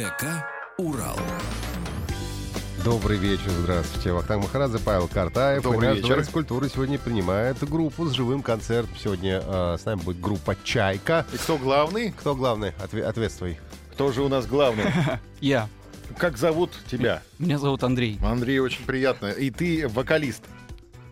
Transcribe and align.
ДК 0.00 0.46
«Урал». 0.78 1.18
Добрый 2.82 3.18
вечер, 3.18 3.50
здравствуйте. 3.50 4.12
Вахтанг 4.12 4.44
Махарадзе, 4.44 4.78
Павел 4.78 5.08
Картаев. 5.08 5.62
Добрый 5.62 5.90
И 5.90 5.94
вечер. 5.96 6.06
Дворец 6.06 6.28
культуры 6.30 6.70
сегодня 6.70 6.98
принимает 6.98 7.62
группу 7.68 8.06
с 8.06 8.12
живым 8.12 8.40
концертом. 8.42 8.96
Сегодня 8.96 9.42
э, 9.44 9.76
с 9.78 9.84
нами 9.84 10.00
будет 10.00 10.18
группа 10.18 10.56
«Чайка». 10.64 11.26
И 11.34 11.36
кто 11.36 11.58
главный? 11.58 12.12
Кто 12.12 12.34
главный? 12.34 12.72
Отве- 12.82 13.02
ответствуй. 13.02 13.58
Кто 13.92 14.10
же 14.10 14.22
у 14.22 14.28
нас 14.28 14.46
главный? 14.46 14.84
Я. 15.42 15.68
Как 16.16 16.38
зовут 16.38 16.70
тебя? 16.90 17.22
Меня 17.38 17.58
зовут 17.58 17.84
Андрей. 17.84 18.18
Андрей, 18.24 18.58
очень 18.58 18.86
приятно. 18.86 19.26
И 19.26 19.50
ты 19.50 19.86
вокалист. 19.86 20.44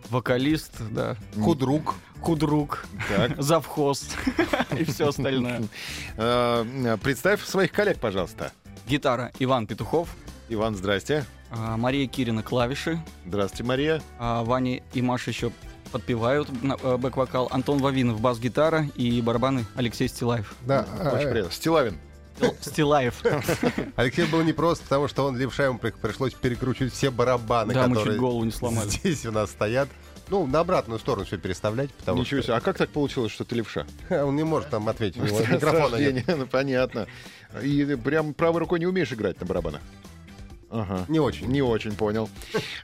Вокалист, 0.08 0.72
да. 0.92 1.14
Худрук. 1.38 1.94
Худрук. 2.20 2.86
Так. 3.08 3.40
Завхоз. 3.40 4.08
И 4.78 4.84
все 4.84 5.08
остальное. 5.08 5.64
Э, 6.16 6.96
Представь 7.02 7.44
своих 7.44 7.70
коллег, 7.72 7.98
пожалуйста. 7.98 8.52
Гитара 8.88 9.30
Иван 9.38 9.66
Петухов. 9.66 10.08
Иван, 10.48 10.74
здрасте. 10.74 11.24
а, 11.50 11.76
Мария 11.76 12.06
Кирина 12.06 12.42
клавиши. 12.42 12.98
Здравствуйте, 13.26 13.64
Мария. 13.64 14.02
а 14.18 14.44
Ваня 14.44 14.82
и 14.94 15.02
Маша 15.02 15.30
еще 15.30 15.52
подпевают 15.92 16.48
э, 16.48 16.96
бэк-вокал. 16.96 17.48
Антон 17.50 17.78
Вавинов 17.78 18.20
бас-гитара 18.20 18.86
и 18.94 19.20
барабаны 19.20 19.66
Алексей 19.74 20.08
Стилаев. 20.08 20.54
Да, 20.66 20.86
Очень 21.12 21.26
э, 21.28 21.30
приятно. 21.30 21.52
Стилавин. 21.52 21.98
Стилаев. 22.60 23.20
Алексей 23.96 24.24
был 24.26 24.42
непрост, 24.42 24.82
потому 24.84 25.08
что 25.08 25.26
он 25.26 25.36
левша, 25.36 25.64
ему 25.64 25.78
при- 25.78 25.90
пришлось 25.90 26.34
перекручивать 26.34 26.92
все 26.92 27.10
барабаны, 27.10 27.74
Да, 27.74 27.82
мы 27.88 27.96
чуть 27.96 28.04
которые 28.04 28.20
голову 28.20 28.44
не 28.44 28.52
сломали. 28.52 28.88
здесь 28.88 29.26
у 29.26 29.32
нас 29.32 29.50
стоят. 29.50 29.88
Ну, 30.30 30.46
на 30.46 30.60
обратную 30.60 30.98
сторону 30.98 31.24
все 31.24 31.38
переставлять, 31.38 31.90
потому 31.92 32.20
Ничего 32.20 32.42
себе. 32.42 32.54
А 32.54 32.60
как 32.60 32.76
так 32.76 32.90
получилось, 32.90 33.32
что 33.32 33.44
ты 33.44 33.54
левша? 33.54 33.86
он 34.10 34.36
не 34.36 34.44
может 34.44 34.70
нам 34.72 34.88
ответить. 34.88 35.20
У 35.20 35.24
него 35.24 35.38
С 35.44 35.48
микрофона 35.48 35.96
нет. 35.96 36.24
ну, 36.26 36.46
понятно. 36.46 37.06
И 37.62 37.96
прям 38.02 38.34
правой 38.34 38.60
рукой 38.60 38.78
не 38.78 38.86
умеешь 38.86 39.12
играть 39.12 39.40
на 39.40 39.46
барабанах? 39.46 39.80
Ага. 40.70 41.06
Не 41.08 41.18
очень. 41.18 41.46
Не 41.46 41.62
очень 41.62 41.94
понял. 41.94 42.28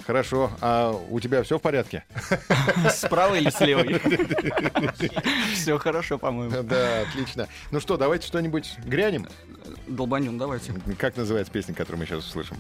Хорошо. 0.07 0.51
А 0.63 0.93
у 1.11 1.21
тебя 1.21 1.43
все 1.43 1.59
в 1.59 1.63
порядке? 1.63 2.05
Справа 2.91 3.35
или 3.35 3.51
с 3.51 3.61
левой? 3.61 4.01
Все 5.53 5.79
хорошо, 5.79 6.17
по-моему. 6.17 6.63
Да, 6.63 7.03
отлично. 7.03 7.47
Ну 7.71 7.81
что, 7.81 7.99
давайте 7.99 8.27
что-нибудь 8.27 8.77
грянем. 8.87 9.29
Долбанем, 9.87 10.39
давайте. 10.39 10.73
Как 10.99 11.17
называется 11.17 11.53
песня, 11.53 11.75
которую 11.75 12.01
мы 12.01 12.07
сейчас 12.07 12.27
услышим? 12.27 12.57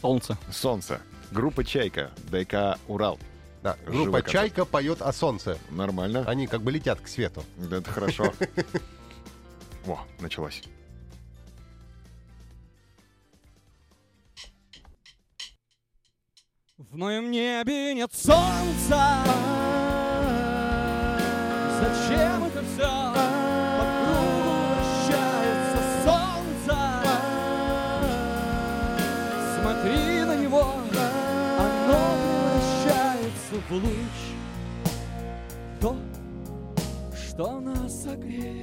Солнце. 0.00 0.38
Солнце. 0.52 1.00
Группа 1.32 1.64
Чайка. 1.64 2.12
ДК 2.30 2.78
Урал. 2.86 3.18
Да, 3.62 3.76
группа 3.86 4.22
концерт. 4.22 4.28
«Чайка» 4.28 4.64
поет 4.64 5.02
о 5.02 5.12
солнце. 5.12 5.58
Нормально. 5.70 6.24
Они 6.26 6.46
как 6.46 6.62
бы 6.62 6.70
летят 6.70 7.00
к 7.00 7.08
свету. 7.08 7.44
Да, 7.56 7.78
Это 7.78 7.90
хорошо. 7.90 8.32
Во, 9.84 10.00
началось. 10.20 10.62
В 16.76 16.96
моем 16.96 17.30
небе 17.30 17.94
нет 17.94 18.12
солнца. 18.14 19.18
Зачем 21.80 22.44
это 22.44 22.62
все? 22.74 23.27
В 33.68 33.72
луч. 33.72 33.84
То, 35.80 35.96
что 37.14 37.60
нас 37.60 38.02
согреет. 38.02 38.57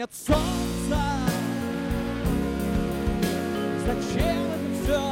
Нет 0.00 0.10
солнца. 0.14 1.02
Зачем 3.84 4.46
это 4.54 4.68
все? 4.82 5.02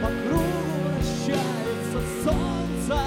По 0.00 0.08
кругу 0.22 0.74
вращается 0.84 1.98
солнце. 2.22 2.98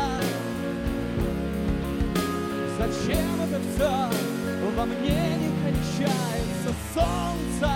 Зачем 2.78 3.42
это 3.44 3.62
все? 3.62 3.94
Во 4.76 4.86
мне 4.86 5.38
не 5.38 5.50
кончается 5.64 6.72
солнце. 6.94 7.72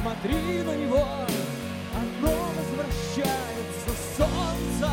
Смотри 0.00 0.62
на 0.62 0.76
него, 0.76 1.04
оно 1.98 2.34
возвращается 2.56 3.90
солнце. 4.16 4.90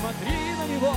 Смотри 0.00 0.38
на 0.58 0.66
него, 0.74 0.96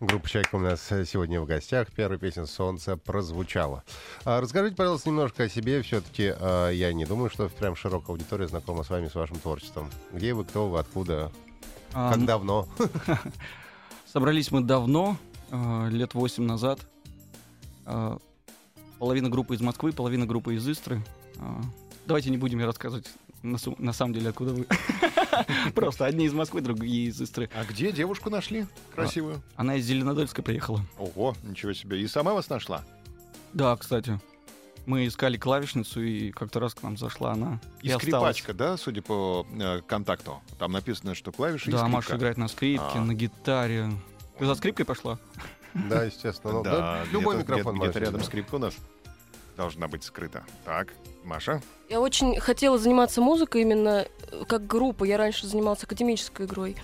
Группа 0.00 0.28
«Чайка» 0.28 0.56
у 0.56 0.58
нас 0.58 0.80
сегодня 1.06 1.40
в 1.40 1.46
гостях. 1.46 1.88
Первая 1.94 2.18
песня 2.18 2.44
«Солнце» 2.46 2.96
прозвучала. 2.96 3.84
А, 4.24 4.40
расскажите, 4.40 4.74
пожалуйста, 4.74 5.08
немножко 5.10 5.44
о 5.44 5.48
себе. 5.48 5.80
Все-таки 5.82 6.24
я 6.24 6.92
не 6.92 7.04
думаю, 7.04 7.30
что 7.30 7.48
прям 7.48 7.76
широкая 7.76 8.08
аудитория 8.14 8.48
знакома 8.48 8.82
с 8.82 8.90
вами, 8.90 9.06
с 9.08 9.14
вашим 9.14 9.38
творчеством. 9.38 9.90
Где 10.12 10.34
вы, 10.34 10.44
кто 10.44 10.68
вы, 10.68 10.80
откуда, 10.80 11.30
А, 11.92 12.10
как 12.10 12.18
м, 12.18 12.26
давно? 12.26 12.66
Собрались 14.12 14.50
мы 14.50 14.62
давно, 14.62 15.16
э, 15.50 15.88
лет 15.90 16.14
восемь 16.14 16.44
назад. 16.44 16.80
Э, 17.86 18.18
Половина 18.98 19.28
группы 19.30 19.54
из 19.54 19.60
Москвы, 19.60 19.92
половина 19.92 20.26
группы 20.26 20.54
из 20.54 20.68
Истры. 20.68 21.02
Э, 21.42 21.62
Давайте 22.06 22.30
не 22.30 22.36
будем 22.36 22.62
рассказывать 22.64 23.06
на, 23.42 23.58
на 23.78 23.92
самом 23.92 24.12
деле, 24.14 24.30
откуда 24.30 24.52
вы. 24.54 24.66
Просто 25.74 26.04
одни 26.06 26.26
из 26.26 26.32
Москвы, 26.32 26.60
другие 26.60 27.08
из 27.08 27.20
Истры. 27.20 27.48
А 27.54 27.64
где 27.64 27.92
девушку 27.92 28.30
нашли 28.30 28.66
красивую? 28.94 29.42
Она 29.56 29.76
из 29.76 29.84
Зеленодольска 29.84 30.42
приехала. 30.42 30.84
Ого, 30.98 31.34
ничего 31.42 31.72
себе. 31.72 32.00
И 32.00 32.06
сама 32.06 32.34
вас 32.34 32.48
нашла? 32.48 32.82
Да, 33.52 33.76
кстати. 33.76 34.20
Мы 34.84 35.06
искали 35.06 35.36
клавишницу, 35.36 36.02
и 36.02 36.32
как-то 36.32 36.58
раз 36.58 36.74
к 36.74 36.82
нам 36.82 36.96
зашла 36.96 37.32
она. 37.32 37.60
И, 37.82 37.88
осталась. 37.88 38.02
скрипачка, 38.02 38.52
да, 38.52 38.76
судя 38.76 39.00
по 39.00 39.46
э, 39.52 39.80
контакту? 39.86 40.42
Там 40.58 40.72
написано, 40.72 41.14
что 41.14 41.30
клавиши 41.30 41.68
и 41.68 41.72
Да, 41.72 41.78
скрипка. 41.78 41.96
Маша 41.96 42.16
играет 42.16 42.36
на 42.36 42.48
скрипке, 42.48 42.98
А. 42.98 43.04
на 43.04 43.14
гитаре. 43.14 43.92
Ты 44.38 44.46
за 44.46 44.54
скрипкой 44.56 44.84
пошла? 44.84 45.20
Да, 45.74 46.02
естественно. 46.02 46.64
Да, 46.64 47.04
любой 47.12 47.36
где-то- 47.36 47.52
микрофон 47.52 47.78
где-то, 47.78 47.98
рядом 48.00 48.24
скрипка 48.24 48.56
у 48.56 48.58
нас 48.58 48.74
должна 49.56 49.88
быть 49.88 50.04
скрыта. 50.04 50.44
Так, 50.64 50.88
Маша? 51.24 51.60
Я 51.88 52.00
очень 52.00 52.38
хотела 52.40 52.78
заниматься 52.78 53.20
музыкой 53.20 53.62
именно 53.62 54.06
э, 54.30 54.44
как 54.48 54.66
группа. 54.66 55.04
Я 55.04 55.16
раньше 55.18 55.46
занималась 55.46 55.82
академической 55.82 56.46
игрой. 56.46 56.76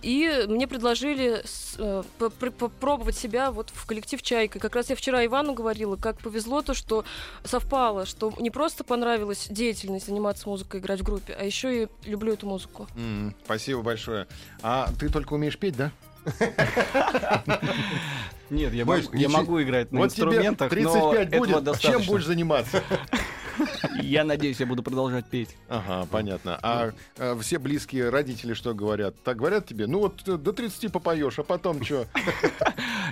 И 0.00 0.46
мне 0.48 0.66
предложили 0.66 1.44
э, 1.78 2.02
попр- 2.18 2.50
попробовать 2.50 3.16
себя 3.16 3.52
вот 3.52 3.70
в 3.70 3.86
коллектив 3.86 4.20
«Чайка». 4.20 4.58
Как 4.58 4.74
раз 4.74 4.90
я 4.90 4.96
вчера 4.96 5.24
Ивану 5.24 5.52
говорила, 5.54 5.94
как 5.94 6.18
повезло 6.18 6.60
то, 6.60 6.74
что 6.74 7.04
совпало, 7.44 8.04
что 8.04 8.32
не 8.40 8.50
просто 8.50 8.82
понравилась 8.82 9.46
деятельность 9.48 10.06
заниматься 10.06 10.48
музыкой, 10.48 10.80
играть 10.80 11.00
в 11.00 11.04
группе, 11.04 11.36
а 11.38 11.44
еще 11.44 11.84
и 11.84 11.88
люблю 12.04 12.32
эту 12.32 12.48
музыку. 12.48 12.88
М, 12.96 13.32
спасибо 13.44 13.82
большое. 13.82 14.26
А 14.60 14.88
ты 14.98 15.08
только 15.08 15.34
умеешь 15.34 15.56
петь, 15.56 15.76
да? 15.76 15.92
Нет, 18.52 18.74
я, 18.74 18.84
Борис, 18.84 19.06
могу, 19.06 19.16
я 19.16 19.28
могу 19.30 19.62
играть 19.62 19.92
на 19.92 20.00
вот 20.00 20.12
тебе 20.12 20.26
инструментах, 20.26 20.68
35 20.68 21.30
но 21.32 21.38
будет, 21.38 21.50
чем 21.54 21.64
достаточно. 21.64 22.12
будешь 22.12 22.26
заниматься? 22.26 22.82
Я 24.00 24.24
надеюсь, 24.24 24.60
я 24.60 24.66
буду 24.66 24.82
продолжать 24.82 25.28
петь. 25.28 25.56
Ага, 25.68 26.06
понятно. 26.10 26.58
А 26.62 26.92
э, 27.16 27.36
все 27.40 27.58
близкие 27.58 28.08
родители 28.10 28.54
что 28.54 28.74
говорят? 28.74 29.14
Так 29.22 29.38
говорят 29.38 29.66
тебе? 29.66 29.86
Ну 29.86 30.00
вот 30.00 30.26
э, 30.28 30.36
до 30.36 30.52
30 30.52 30.92
попоешь, 30.92 31.38
а 31.38 31.42
потом 31.42 31.84
что? 31.84 32.06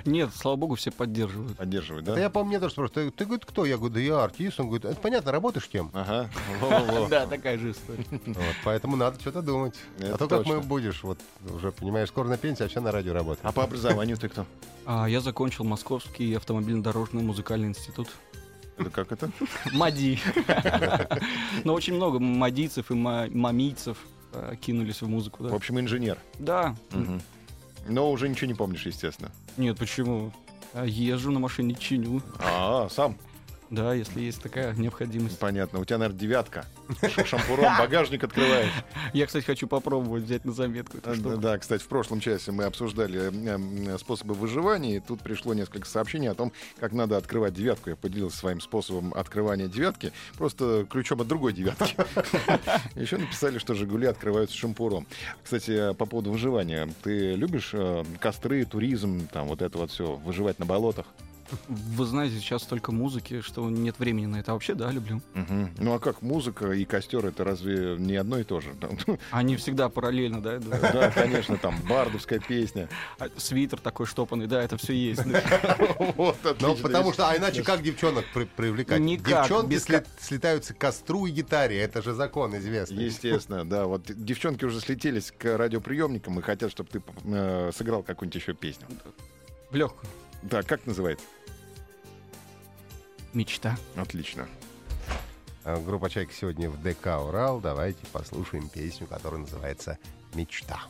Нет, 0.05 0.31
слава 0.35 0.55
богу, 0.55 0.75
все 0.75 0.91
поддерживают. 0.91 1.57
Поддерживать, 1.57 2.05
Да 2.05 2.15
да? 2.15 2.21
я 2.21 2.29
помню, 2.29 2.49
мне 2.49 2.59
тоже 2.59 2.73
спрашивают, 2.73 3.15
ты, 3.15 3.25
говорит, 3.25 3.45
кто? 3.45 3.65
Я 3.65 3.77
говорю, 3.77 3.93
да 3.93 3.99
я 3.99 4.23
артист. 4.23 4.59
Он 4.59 4.67
говорит, 4.67 4.85
это 4.85 4.99
понятно, 4.99 5.31
работаешь 5.31 5.67
кем? 5.67 5.91
Ага. 5.93 6.29
Да, 7.09 7.25
такая 7.25 7.57
же 7.57 7.71
история. 7.71 8.05
Поэтому 8.63 8.95
надо 8.95 9.19
что-то 9.19 9.41
думать. 9.41 9.75
А 9.99 10.17
то 10.17 10.27
как 10.27 10.45
мы 10.45 10.61
будешь, 10.61 11.03
вот 11.03 11.19
уже, 11.49 11.71
понимаешь, 11.71 12.09
скоро 12.09 12.27
на 12.27 12.37
пенсии, 12.37 12.63
а 12.63 12.67
все 12.67 12.79
на 12.81 12.91
радио 12.91 13.13
работаем. 13.13 13.47
А 13.47 13.51
по 13.51 13.63
образованию 13.63 14.17
ты 14.17 14.29
кто? 14.29 14.45
А, 14.85 15.07
я 15.07 15.21
закончил 15.21 15.63
Московский 15.63 16.33
автомобильно-дорожный 16.35 17.23
музыкальный 17.23 17.67
институт. 17.67 18.09
Это 18.77 18.89
как 18.89 19.11
это? 19.11 19.29
МАДИ. 19.73 20.19
Но 21.63 21.73
очень 21.73 21.95
много 21.95 22.19
мадийцев 22.19 22.89
и 22.91 22.93
ма- 22.95 23.27
мамийцев 23.29 23.97
э, 24.33 24.55
кинулись 24.59 25.01
в 25.01 25.07
музыку. 25.07 25.43
В 25.47 25.53
общем, 25.53 25.79
инженер. 25.79 26.17
Да. 26.39 26.75
Но 27.87 28.11
уже 28.11 28.29
ничего 28.29 28.47
не 28.47 28.53
помнишь, 28.53 28.85
естественно. 28.85 29.31
Нет, 29.57 29.77
почему? 29.77 30.31
А, 30.73 30.85
Езжу 30.85 31.31
на 31.31 31.39
машине, 31.39 31.75
чиню. 31.75 32.21
А, 32.39 32.87
сам. 32.89 33.17
Да, 33.71 33.93
если 33.93 34.19
есть 34.19 34.41
такая 34.41 34.73
необходимость. 34.73 35.39
Понятно. 35.39 35.79
У 35.79 35.85
тебя, 35.85 35.97
наверное, 35.97 36.19
девятка. 36.19 36.65
Шампуром 37.25 37.77
багажник 37.79 38.21
открываешь. 38.21 38.73
Я, 39.13 39.25
кстати, 39.25 39.45
хочу 39.45 39.65
попробовать 39.65 40.23
взять 40.23 40.43
на 40.43 40.51
заметку 40.51 40.97
Да, 41.37 41.57
кстати, 41.57 41.81
в 41.81 41.87
прошлом 41.87 42.19
часе 42.19 42.51
мы 42.51 42.65
обсуждали 42.65 43.31
э, 43.31 43.93
э, 43.93 43.97
способы 43.97 44.33
выживания, 44.33 44.97
и 44.97 44.99
тут 44.99 45.21
пришло 45.21 45.53
несколько 45.53 45.87
сообщений 45.87 46.29
о 46.29 46.33
том, 46.33 46.51
как 46.81 46.91
надо 46.91 47.15
открывать 47.15 47.53
девятку. 47.53 47.89
Я 47.89 47.95
поделился 47.95 48.35
своим 48.35 48.59
способом 48.59 49.13
открывания 49.13 49.69
девятки, 49.69 50.11
просто 50.37 50.85
ключом 50.89 51.21
от 51.21 51.29
другой 51.29 51.53
девятки. 51.53 51.95
Еще 52.99 53.17
написали, 53.17 53.57
что 53.57 53.73
«Жигули» 53.73 54.05
открываются 54.05 54.57
шампуром. 54.57 55.07
Кстати, 55.41 55.93
по 55.93 56.05
поводу 56.05 56.31
выживания. 56.31 56.89
Ты 57.03 57.35
любишь 57.35 57.69
э, 57.71 58.03
костры, 58.19 58.65
туризм, 58.65 59.29
там 59.29 59.47
вот 59.47 59.61
это 59.61 59.77
вот 59.77 59.91
все, 59.91 60.17
выживать 60.17 60.59
на 60.59 60.65
болотах? 60.65 61.05
Вы 61.67 62.05
знаете, 62.05 62.35
сейчас 62.37 62.63
столько 62.63 62.91
музыки, 62.91 63.41
что 63.41 63.69
нет 63.69 63.99
времени 63.99 64.25
на 64.25 64.37
это. 64.37 64.51
А 64.51 64.53
вообще, 64.53 64.73
да, 64.73 64.91
люблю. 64.91 65.21
Мгм. 65.33 65.71
Ну 65.77 65.93
а 65.93 65.99
как 65.99 66.21
музыка 66.21 66.71
и 66.71 66.85
костер 66.85 67.25
это 67.25 67.43
разве 67.43 67.95
не 67.97 68.15
одно 68.15 68.39
и 68.39 68.43
то 68.43 68.61
же? 68.61 68.71
Они 69.31 69.55
всегда 69.57 69.89
параллельно, 69.89 70.41
да? 70.41 70.59
да. 70.59 70.91
Да, 70.91 71.11
конечно, 71.11 71.57
там 71.57 71.75
бардовская 71.87 72.39
песня. 72.39 72.89
А 73.19 73.27
Свитер 73.37 73.79
такой 73.79 74.05
штопанный, 74.05 74.47
да, 74.47 74.61
это 74.63 74.77
все 74.77 74.93
есть. 74.93 75.23
да. 75.29 75.41
Вот, 76.15 76.37
Ну, 76.59 76.75
потому 76.75 77.13
что, 77.13 77.29
а 77.29 77.37
иначе 77.37 77.63
как 77.63 77.81
девчонок 77.81 78.25
при- 78.33 78.45
привлекать? 78.45 78.99
Никак, 78.99 79.47
Девчонки 79.47 79.77
слетаются 80.19 80.73
к 80.73 80.77
костру 80.77 81.25
и 81.25 81.31
гитаре, 81.31 81.79
это 81.79 82.01
же 82.01 82.13
закон 82.13 82.55
известный. 82.57 83.05
Естественно, 83.05 83.65
да. 83.65 83.85
Вот 83.85 84.03
девчонки 84.07 84.65
уже 84.65 84.79
слетелись 84.81 85.31
к 85.37 85.57
радиоприемникам 85.57 86.39
и 86.39 86.41
хотят, 86.41 86.71
чтобы 86.71 86.89
ты 86.89 87.01
э, 87.25 87.71
сыграл 87.75 88.03
какую-нибудь 88.03 88.41
еще 88.41 88.53
песню. 88.53 88.87
В 89.69 89.75
легкую. 89.75 90.09
Да, 90.43 90.63
как 90.63 90.85
называется? 90.85 91.25
Мечта. 93.33 93.77
Отлично. 93.95 94.47
А, 95.63 95.79
Группа 95.81 96.09
«Чайка» 96.09 96.33
сегодня 96.33 96.69
в 96.69 96.81
ДК 96.81 97.19
«Урал». 97.19 97.59
Давайте 97.59 98.05
послушаем 98.11 98.67
песню, 98.67 99.07
которая 99.07 99.41
называется 99.41 99.97
«Мечта». 100.33 100.81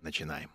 Начинаем. 0.00 0.50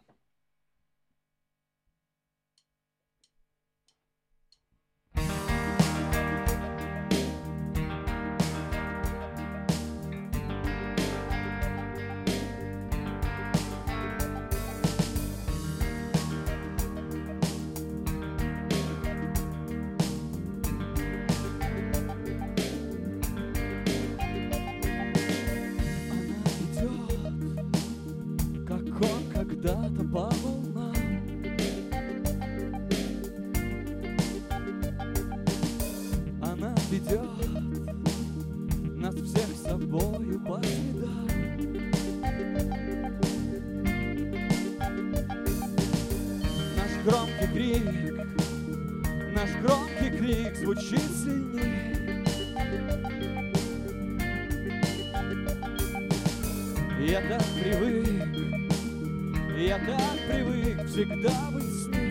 Наш 49.34 49.50
громкий 49.62 50.10
крик 50.18 50.56
звучит 50.56 51.02
сильнее. 51.24 51.94
Я 57.00 57.22
так 57.22 57.44
привык, 57.60 58.08
я 59.58 59.78
так 59.80 60.18
привык 60.28 60.86
всегда 60.88 61.52
быть 61.52 61.64
с 61.64 61.88
ней. 61.88 62.03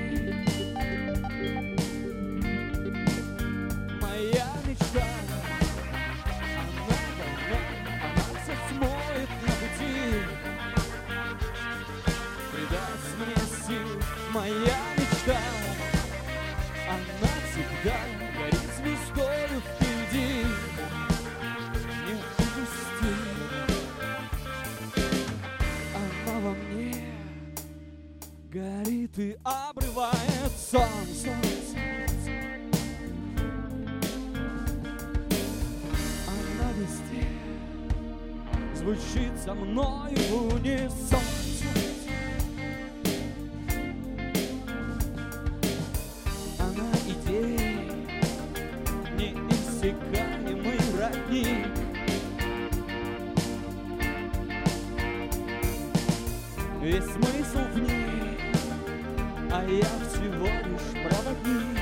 Я 59.79 59.93
всего 60.09 60.47
лишь 60.47 61.03
проводник. 61.03 61.79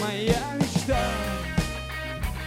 Моя 0.00 0.42
мечта, 0.58 1.04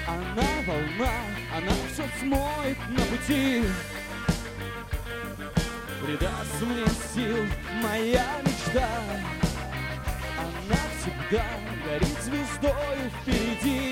она 0.08 0.50
волна, 0.66 1.14
она 1.56 1.72
все 1.92 2.06
смоет 2.20 2.78
на 2.90 3.02
пути. 3.06 3.64
Придаст 6.02 6.62
мне 6.62 6.86
сил 7.14 7.46
моя 7.82 8.26
мечта, 8.46 8.90
всегда 11.00 11.46
горит 11.86 12.18
звездою 12.24 13.10
впереди. 13.22 13.89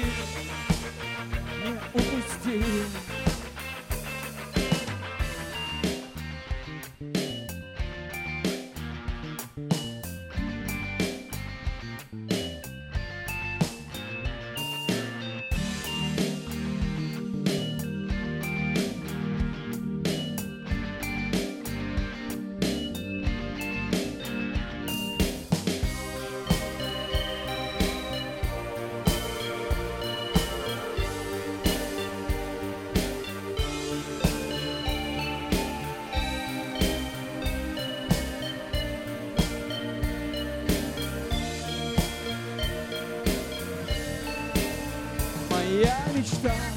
Моя 46.28 46.52
мечта, 46.52 46.77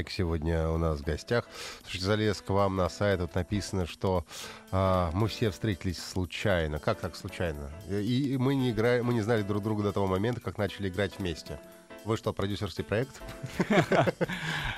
«Чайка» 0.00 0.12
сегодня 0.12 0.70
у 0.70 0.78
нас 0.78 1.00
в 1.00 1.04
гостях. 1.04 1.46
Слушайте, 1.82 2.06
залез 2.06 2.40
к 2.40 2.48
вам 2.48 2.76
на 2.76 2.88
сайт, 2.88 3.20
вот 3.20 3.34
написано, 3.34 3.86
что 3.86 4.24
а, 4.70 5.10
мы 5.12 5.28
все 5.28 5.50
встретились 5.50 6.02
случайно. 6.02 6.78
Как 6.78 7.00
так 7.00 7.14
случайно? 7.16 7.70
И, 7.90 8.32
и 8.32 8.38
мы, 8.38 8.54
не 8.54 8.70
играли, 8.70 9.02
мы 9.02 9.12
не 9.12 9.20
знали 9.20 9.42
друг 9.42 9.62
друга 9.62 9.82
до 9.82 9.92
того 9.92 10.06
момента, 10.06 10.40
как 10.40 10.56
начали 10.56 10.88
играть 10.88 11.18
вместе. 11.18 11.60
Вы 12.06 12.16
что, 12.16 12.32
продюсерский 12.32 12.82
проект? 12.82 13.20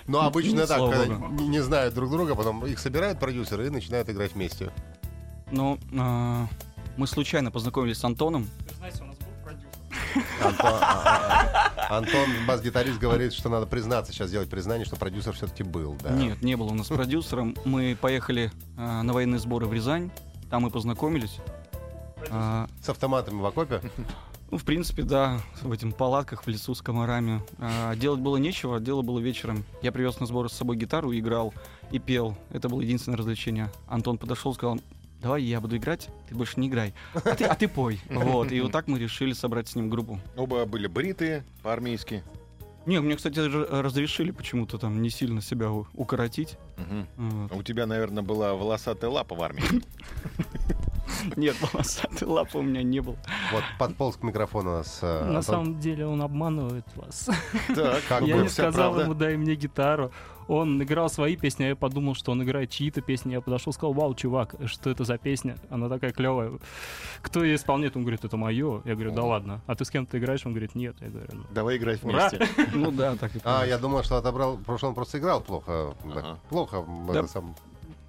Ну, 0.09 0.19
обычно 0.19 0.67
так, 0.67 0.81
не 0.81 1.63
знают 1.63 1.95
друг 1.95 2.11
друга, 2.11 2.35
потом 2.35 2.67
их 2.67 2.81
собирают 2.81 3.21
продюсеры 3.21 3.69
и 3.69 3.71
начинают 3.71 4.11
играть 4.11 4.33
вместе. 4.33 4.73
Ну, 5.53 5.79
а, 5.97 6.49
мы 6.97 7.07
случайно 7.07 7.53
познакомились 7.53 7.99
с 7.99 8.05
Антоном. 8.05 8.49
Знаете, 8.79 9.05
у 9.05 9.07
нас 9.07 9.17
был 9.19 9.29
продюсер. 9.45 9.71
Антон, 11.97 12.31
бас-гитарист, 12.47 12.99
говорит, 12.99 13.35
что 13.35 13.51
надо 13.51 13.67
признаться, 13.67 14.13
сейчас 14.13 14.29
сделать 14.29 14.49
признание, 14.49 14.87
что 14.87 14.97
продюсер 14.97 15.35
все-таки 15.35 15.63
был. 15.63 15.95
Да. 16.03 16.11
Нет, 16.11 16.43
не 16.43 16.57
было 16.57 16.71
у 16.71 16.75
нас 16.75 16.87
продюсером. 16.87 17.55
Мы 17.67 17.97
поехали 18.01 18.51
а, 18.79 19.03
на 19.03 19.13
военные 19.13 19.39
сборы 19.39 19.67
в 19.67 19.75
Рязань. 19.75 20.11
Там 20.49 20.63
мы 20.63 20.71
познакомились. 20.71 21.37
А, 22.31 22.67
С 22.83 22.89
автоматами 22.89 23.41
в 23.41 23.45
окопе. 23.45 23.83
ну, 24.51 24.57
в 24.57 24.65
принципе, 24.65 25.03
да, 25.03 25.41
в 25.61 25.71
этих 25.71 25.95
палатках 25.95 26.45
в 26.45 26.49
лесу 26.49 26.75
с 26.75 26.81
комарами. 26.81 27.43
А, 27.59 27.95
делать 27.95 28.21
было 28.21 28.39
нечего, 28.39 28.81
дело 28.81 29.03
было 29.03 29.19
вечером. 29.19 29.65
Я 29.83 29.93
привез 29.93 30.19
на 30.19 30.25
сборы 30.25 30.49
с 30.49 30.53
собой 30.53 30.77
гитару, 30.77 31.15
играл 31.15 31.53
и 31.91 31.99
пел. 31.99 32.39
Это 32.49 32.71
было 32.71 32.81
единственное 32.81 33.19
развлечение. 33.19 33.71
Антон 33.87 34.17
подошел, 34.17 34.55
сказал, 34.55 34.81
давай 35.23 35.43
я 35.43 35.61
буду 35.61 35.77
играть, 35.77 36.09
ты 36.29 36.35
больше 36.35 36.59
не 36.61 36.69
играй. 36.69 36.95
А 37.15 37.21
ты, 37.35 37.45
а 37.45 37.55
ты 37.55 37.69
пой. 37.69 38.01
Вот, 38.11 38.51
и 38.53 38.61
вот 38.61 38.73
так 38.73 38.89
мы 38.89 38.99
решили 38.99 39.33
собрать 39.33 39.69
с 39.69 39.75
ним 39.77 39.89
группу. 39.89 40.19
Оба 40.37 40.65
были 40.67 40.87
бритые 40.87 41.45
по-армейски. 41.63 42.23
Не, 42.85 43.01
мне, 43.01 43.15
кстати, 43.17 43.39
р- 43.39 43.69
разрешили 43.85 44.33
почему-то 44.33 44.77
там 44.77 45.01
не 45.03 45.11
сильно 45.11 45.41
себя 45.41 45.71
укоротить. 45.71 46.57
Мгм. 46.77 47.07
Вот. 47.17 47.53
А 47.53 47.55
У 47.55 47.63
тебя, 47.63 47.87
наверное, 47.87 48.25
была 48.25 48.55
волосатая 48.55 49.09
лапа 49.11 49.37
в 49.37 49.43
армии. 49.43 49.63
Нет, 51.37 51.57
волосатой 51.73 52.29
лапы 52.29 52.59
у 52.59 52.63
меня 52.63 52.83
не 52.83 53.01
было. 53.01 53.17
Вот 53.53 53.63
подполз 53.79 54.17
к 54.17 54.23
микрофону 54.23 54.71
у 54.71 54.75
нас. 54.75 54.99
э, 55.03 55.25
На 55.25 55.43
самом 55.43 55.79
деле 55.81 56.07
он 56.07 56.23
обманывает 56.23 56.87
вас. 56.97 57.29
Так, 57.75 58.03
Как 58.09 58.23
я 58.27 58.37
бы 58.37 58.43
не 58.43 58.49
сказал 58.49 58.91
правда. 58.93 59.03
ему, 59.03 59.15
дай 59.15 59.37
мне 59.37 59.55
гитару. 59.55 60.11
Он 60.49 60.83
играл 60.83 61.09
свои 61.09 61.37
песни, 61.37 61.65
а 61.65 61.69
я 61.69 61.77
подумал, 61.77 62.15
что 62.17 62.33
он 62.33 62.43
играет 62.43 62.69
чьи-то 62.69 63.01
песни. 63.01 63.33
Я 63.33 63.41
подошел, 63.41 63.73
сказал, 63.73 63.93
вау, 63.93 64.13
чувак, 64.15 64.57
что 64.67 64.91
это 64.91 65.05
за 65.05 65.17
песня? 65.17 65.57
Она 65.71 65.89
такая 65.89 66.11
клевая. 66.13 66.53
Кто 67.23 67.45
ее 67.45 67.55
исполняет? 67.55 67.97
Он 67.97 68.03
говорит, 68.03 68.25
это 68.25 68.37
мое. 68.37 68.83
Я 68.85 68.95
говорю, 68.95 69.13
да 69.13 69.23
ладно. 69.23 69.61
А 69.69 69.77
ты 69.77 69.85
с 69.85 69.91
кем-то 69.91 70.19
играешь? 70.19 70.45
Он 70.45 70.53
говорит, 70.53 70.75
нет. 70.75 70.97
Я 71.01 71.09
говорю, 71.09 71.29
ну. 71.33 71.43
Давай 71.53 71.77
играть 71.77 72.03
Ура! 72.03 72.29
вместе. 72.29 72.49
Ну 72.75 72.91
да, 72.91 73.15
так 73.15 73.35
и 73.37 73.41
А, 73.45 73.65
я 73.65 73.79
думал, 73.79 74.03
что 74.03 74.17
отобрал, 74.17 74.57
потому 74.59 74.79
что 74.79 74.89
он 74.89 74.95
просто 74.95 75.19
играл 75.19 75.41
плохо. 75.41 75.95
Ага. 76.05 76.39
Плохо. 76.49 76.85
Да. 77.13 77.21
это 77.21 77.29
сам- 77.29 77.55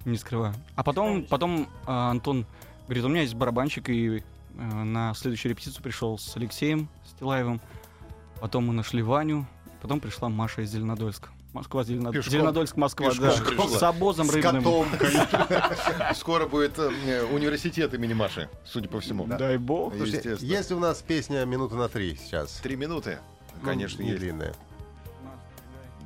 Не 0.04 0.16
скрываю. 0.18 0.54
А 0.74 0.82
потом, 0.82 1.22
потом 1.24 1.68
а, 1.86 2.10
Антон 2.10 2.46
говорит, 2.86 3.04
у 3.04 3.08
меня 3.08 3.22
есть 3.22 3.34
барабанщик, 3.34 3.88
и 3.88 4.22
а, 4.58 4.84
на 4.84 5.14
следующую 5.14 5.50
репетицию 5.50 5.82
пришел 5.82 6.18
с 6.18 6.36
Алексеем 6.36 6.88
Стилаевым. 7.06 7.60
Потом 8.40 8.66
мы 8.66 8.72
нашли 8.72 9.02
Ваню. 9.02 9.46
Потом 9.80 10.00
пришла 10.00 10.28
Маша 10.28 10.62
из 10.62 10.70
Зеленодольска. 10.70 11.28
Москва, 11.52 11.84
Зеленод... 11.84 12.12
Пешком. 12.12 12.32
Зеленодольск, 12.32 12.76
Москва, 12.76 13.10
Пешком 13.10 13.28
да. 13.28 13.44
пришла. 13.44 13.78
С 13.78 13.82
обозом 13.84 14.26
С 14.26 14.34
рыбным. 14.34 14.64
Скоро 16.14 16.46
будет 16.46 16.78
э, 16.78 17.24
университет 17.30 17.94
имени 17.94 18.12
Маши, 18.12 18.48
судя 18.64 18.88
по 18.88 19.00
всему. 19.00 19.26
Дай 19.26 19.56
бог. 19.56 19.94
Естественно. 19.94 20.36
Есть 20.40 20.72
у 20.72 20.80
нас 20.80 21.00
песня 21.00 21.44
минуты 21.44 21.76
на 21.76 21.88
три 21.88 22.16
сейчас? 22.16 22.54
Три 22.62 22.74
минуты. 22.74 23.18
Ну, 23.60 23.66
Конечно, 23.66 24.02
не 24.02 24.14
длинная. 24.14 24.52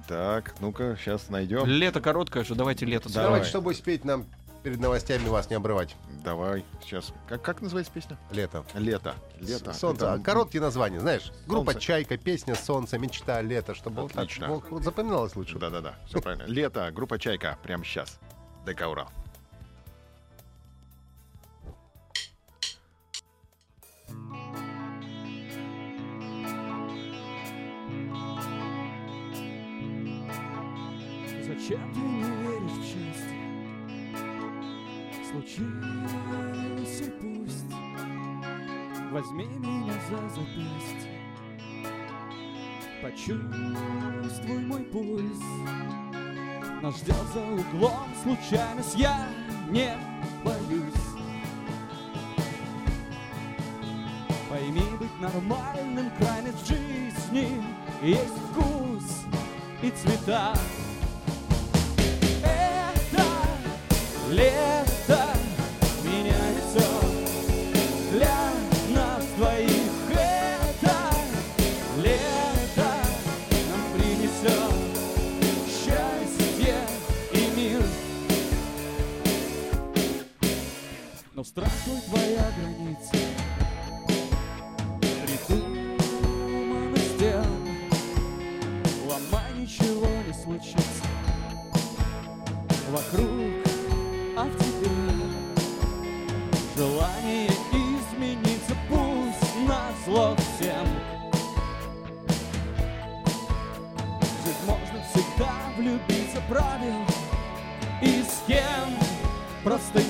Так, 0.06 0.54
ну-ка, 0.60 0.98
сейчас 1.00 1.28
найдем. 1.30 1.66
Лето 1.66 2.00
короткое 2.00 2.44
же, 2.44 2.54
давайте 2.54 2.84
лето. 2.84 3.12
Давай. 3.12 3.26
Давайте, 3.26 3.48
чтобы 3.48 3.70
успеть 3.70 4.04
нам 4.04 4.26
перед 4.62 4.80
новостями 4.80 5.28
вас 5.28 5.48
не 5.50 5.56
обрывать. 5.56 5.96
Давай, 6.24 6.64
сейчас. 6.82 7.12
Как, 7.28 7.42
как 7.42 7.62
называется 7.62 7.92
песня? 7.92 8.18
Лето. 8.30 8.64
Лето. 8.74 9.14
Лето. 9.40 9.72
Солнце. 9.72 10.06
Это- 10.06 10.22
Короткие 10.22 10.60
названия, 10.60 11.00
знаешь. 11.00 11.32
Группа 11.46 11.72
Солнце. 11.72 11.80
«Чайка», 11.86 12.16
песня 12.16 12.54
«Солнце», 12.54 12.98
«Мечта», 12.98 13.40
«Лето», 13.42 13.74
чтобы 13.74 14.02
вот 14.02 14.12
так 14.12 14.24
Отлично. 14.24 14.48
вот 14.48 14.82
запоминалось 14.84 15.36
лучше. 15.36 15.58
Да-да-да, 15.58 15.94
все 16.06 16.20
правильно. 16.20 16.44
Лето, 16.46 16.90
группа 16.92 17.18
Чайка, 17.18 17.58
прямо 17.62 17.84
сейчас. 17.84 18.18
ДК 18.66 18.86
Урал. 18.88 19.08
Зачем 31.46 31.92
ты 31.92 32.00
не? 32.00 32.37
Случилось 35.30 37.00
и 37.02 37.10
пусть. 37.20 37.66
Возьми 39.10 39.44
меня 39.44 39.92
за 40.08 40.16
запястье 40.30 41.20
Почувствуй 43.02 44.58
мой 44.60 44.84
пульс. 44.84 45.38
Нас 46.82 46.96
ждет 46.96 47.16
за 47.34 47.40
углом 47.40 48.08
случайность 48.22 48.94
Я 48.96 49.28
не 49.68 49.92
боюсь. 50.42 50.94
Пойми, 54.48 54.82
быть 54.98 55.20
нормальным 55.20 56.10
крайность 56.18 56.62
в 56.62 56.68
жизни 56.68 57.62
Есть 58.02 58.38
вкус 58.50 59.24
и 59.82 59.90
цвета. 59.90 60.54
Это 62.42 63.24
лето 64.30 64.77
Твой 81.58 82.00
твоя 82.02 82.52
граница. 82.56 83.16
Придумана 85.00 86.96
с 86.96 87.18
тем, 87.18 87.68
ничего 89.56 90.06
не 90.24 90.32
случится. 90.32 91.04
Вокруг, 92.90 93.66
а 94.36 94.44
в 94.44 94.56
тебе. 94.58 94.88
Желание 96.76 97.48
измениться 97.72 98.76
пусть 98.88 99.54
назло 99.66 100.36
всем. 100.36 100.86
Жить 104.44 104.62
можно 104.64 105.02
всегда, 105.10 105.52
влюбиться 105.76 106.40
правил 106.48 107.04
И 108.00 108.22
с 108.22 108.44
кем 108.46 108.96
просто 109.64 110.00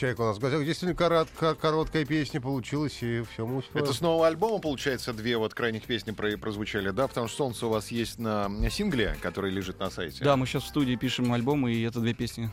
«Чайка» 0.00 0.22
у 0.22 0.24
нас 0.24 0.38
в 0.38 0.40
гостях. 0.40 0.64
Действительно 0.64 0.94
коротко- 0.98 1.54
короткая 1.54 2.06
песня 2.06 2.40
получилась, 2.40 3.02
и 3.02 3.22
все 3.30 3.44
мы 3.44 3.58
успели. 3.58 3.84
Это 3.84 3.92
с 3.92 4.00
нового 4.00 4.26
альбома, 4.26 4.58
получается, 4.58 5.12
две 5.12 5.36
вот 5.36 5.52
крайних 5.52 5.82
песни 5.82 6.12
про- 6.12 6.38
прозвучали, 6.38 6.88
да? 6.88 7.06
Потому 7.06 7.28
что 7.28 7.36
«Солнце» 7.36 7.66
у 7.66 7.68
вас 7.68 7.90
есть 7.90 8.18
на 8.18 8.48
сингле, 8.70 9.14
который 9.20 9.50
лежит 9.50 9.78
на 9.78 9.90
сайте. 9.90 10.24
Да, 10.24 10.38
мы 10.38 10.46
сейчас 10.46 10.62
в 10.62 10.68
студии 10.68 10.94
пишем 10.96 11.30
альбом, 11.34 11.68
и 11.68 11.82
это 11.82 12.00
две 12.00 12.14
песни 12.14 12.50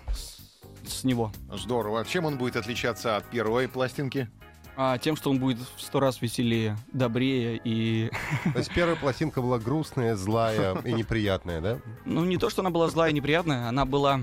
с, 0.86 1.06
него. 1.06 1.32
Здорово. 1.54 2.04
Чем 2.04 2.26
он 2.26 2.38
будет 2.38 2.58
отличаться 2.58 3.16
от 3.16 3.30
первой 3.30 3.70
пластинки? 3.70 4.30
А 4.76 4.98
тем, 4.98 5.16
что 5.16 5.30
он 5.30 5.40
будет 5.40 5.58
в 5.78 5.82
сто 5.82 6.02
раз 6.02 6.22
веселее, 6.22 6.78
добрее 6.92 7.62
и... 7.64 8.12
То 8.52 8.60
есть 8.60 8.74
первая 8.74 8.98
пластинка 8.98 9.42
была 9.42 9.58
грустная, 9.58 10.18
злая 10.18 10.78
и 10.82 10.92
неприятная, 10.92 11.62
да? 11.62 11.80
Ну, 12.04 12.26
не 12.26 12.38
то, 12.38 12.50
что 12.50 12.62
она 12.62 12.72
была 12.72 12.90
злая 12.90 13.12
и 13.12 13.14
неприятная, 13.14 13.70
она 13.70 13.86
была 13.86 14.20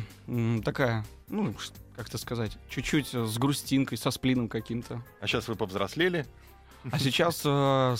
такая, 0.62 1.06
ну, 1.28 1.54
как 1.96 2.08
это 2.08 2.18
сказать, 2.18 2.56
чуть-чуть 2.68 3.08
с 3.14 3.38
грустинкой, 3.38 3.98
со 3.98 4.10
сплином 4.10 4.48
каким-то. 4.48 5.02
А 5.20 5.26
сейчас 5.26 5.48
вы 5.48 5.54
повзрослели. 5.56 6.26
А 6.90 6.98
сейчас 6.98 7.40
э, 7.44 7.94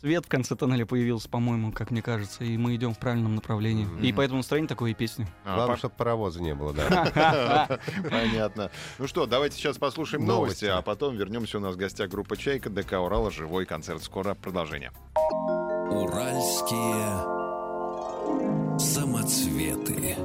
свет 0.00 0.24
в 0.24 0.28
конце 0.28 0.54
тоннеля 0.54 0.86
появился, 0.86 1.28
по-моему, 1.28 1.72
как 1.72 1.90
мне 1.90 2.00
кажется, 2.00 2.44
и 2.44 2.56
мы 2.56 2.76
идем 2.76 2.94
в 2.94 2.98
правильном 2.98 3.34
направлении. 3.34 3.84
Мгм. 3.86 4.02
И 4.04 4.12
поэтому 4.12 4.38
настроение 4.38 4.68
такое 4.68 4.92
и 4.92 4.94
песни. 4.94 5.26
А, 5.44 5.56
Главное, 5.56 5.74
по- 5.74 5.78
чтобы 5.78 5.94
паровоза 5.96 6.40
не 6.40 6.54
было, 6.54 6.72
да. 6.72 7.80
Понятно. 8.10 8.70
Ну 8.98 9.06
что, 9.08 9.26
давайте 9.26 9.56
сейчас 9.56 9.78
послушаем 9.78 10.24
Новости. 10.26 10.64
новости, 10.64 10.78
а 10.78 10.82
потом 10.82 11.16
вернемся. 11.16 11.58
У 11.58 11.60
нас 11.60 11.74
в 11.74 11.78
гостях 11.78 12.08
группа 12.08 12.36
«Чайка», 12.36 12.70
ДК 12.70 12.92
«Урала», 13.00 13.30
живой 13.32 13.66
концерт. 13.66 14.02
Скоро 14.02 14.34
продолжение. 14.34 14.92
Уральские 15.90 17.40
самоцветы. 18.78 20.16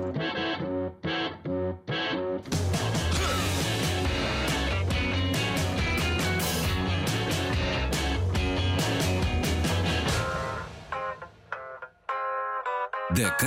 ДК 13.15 13.45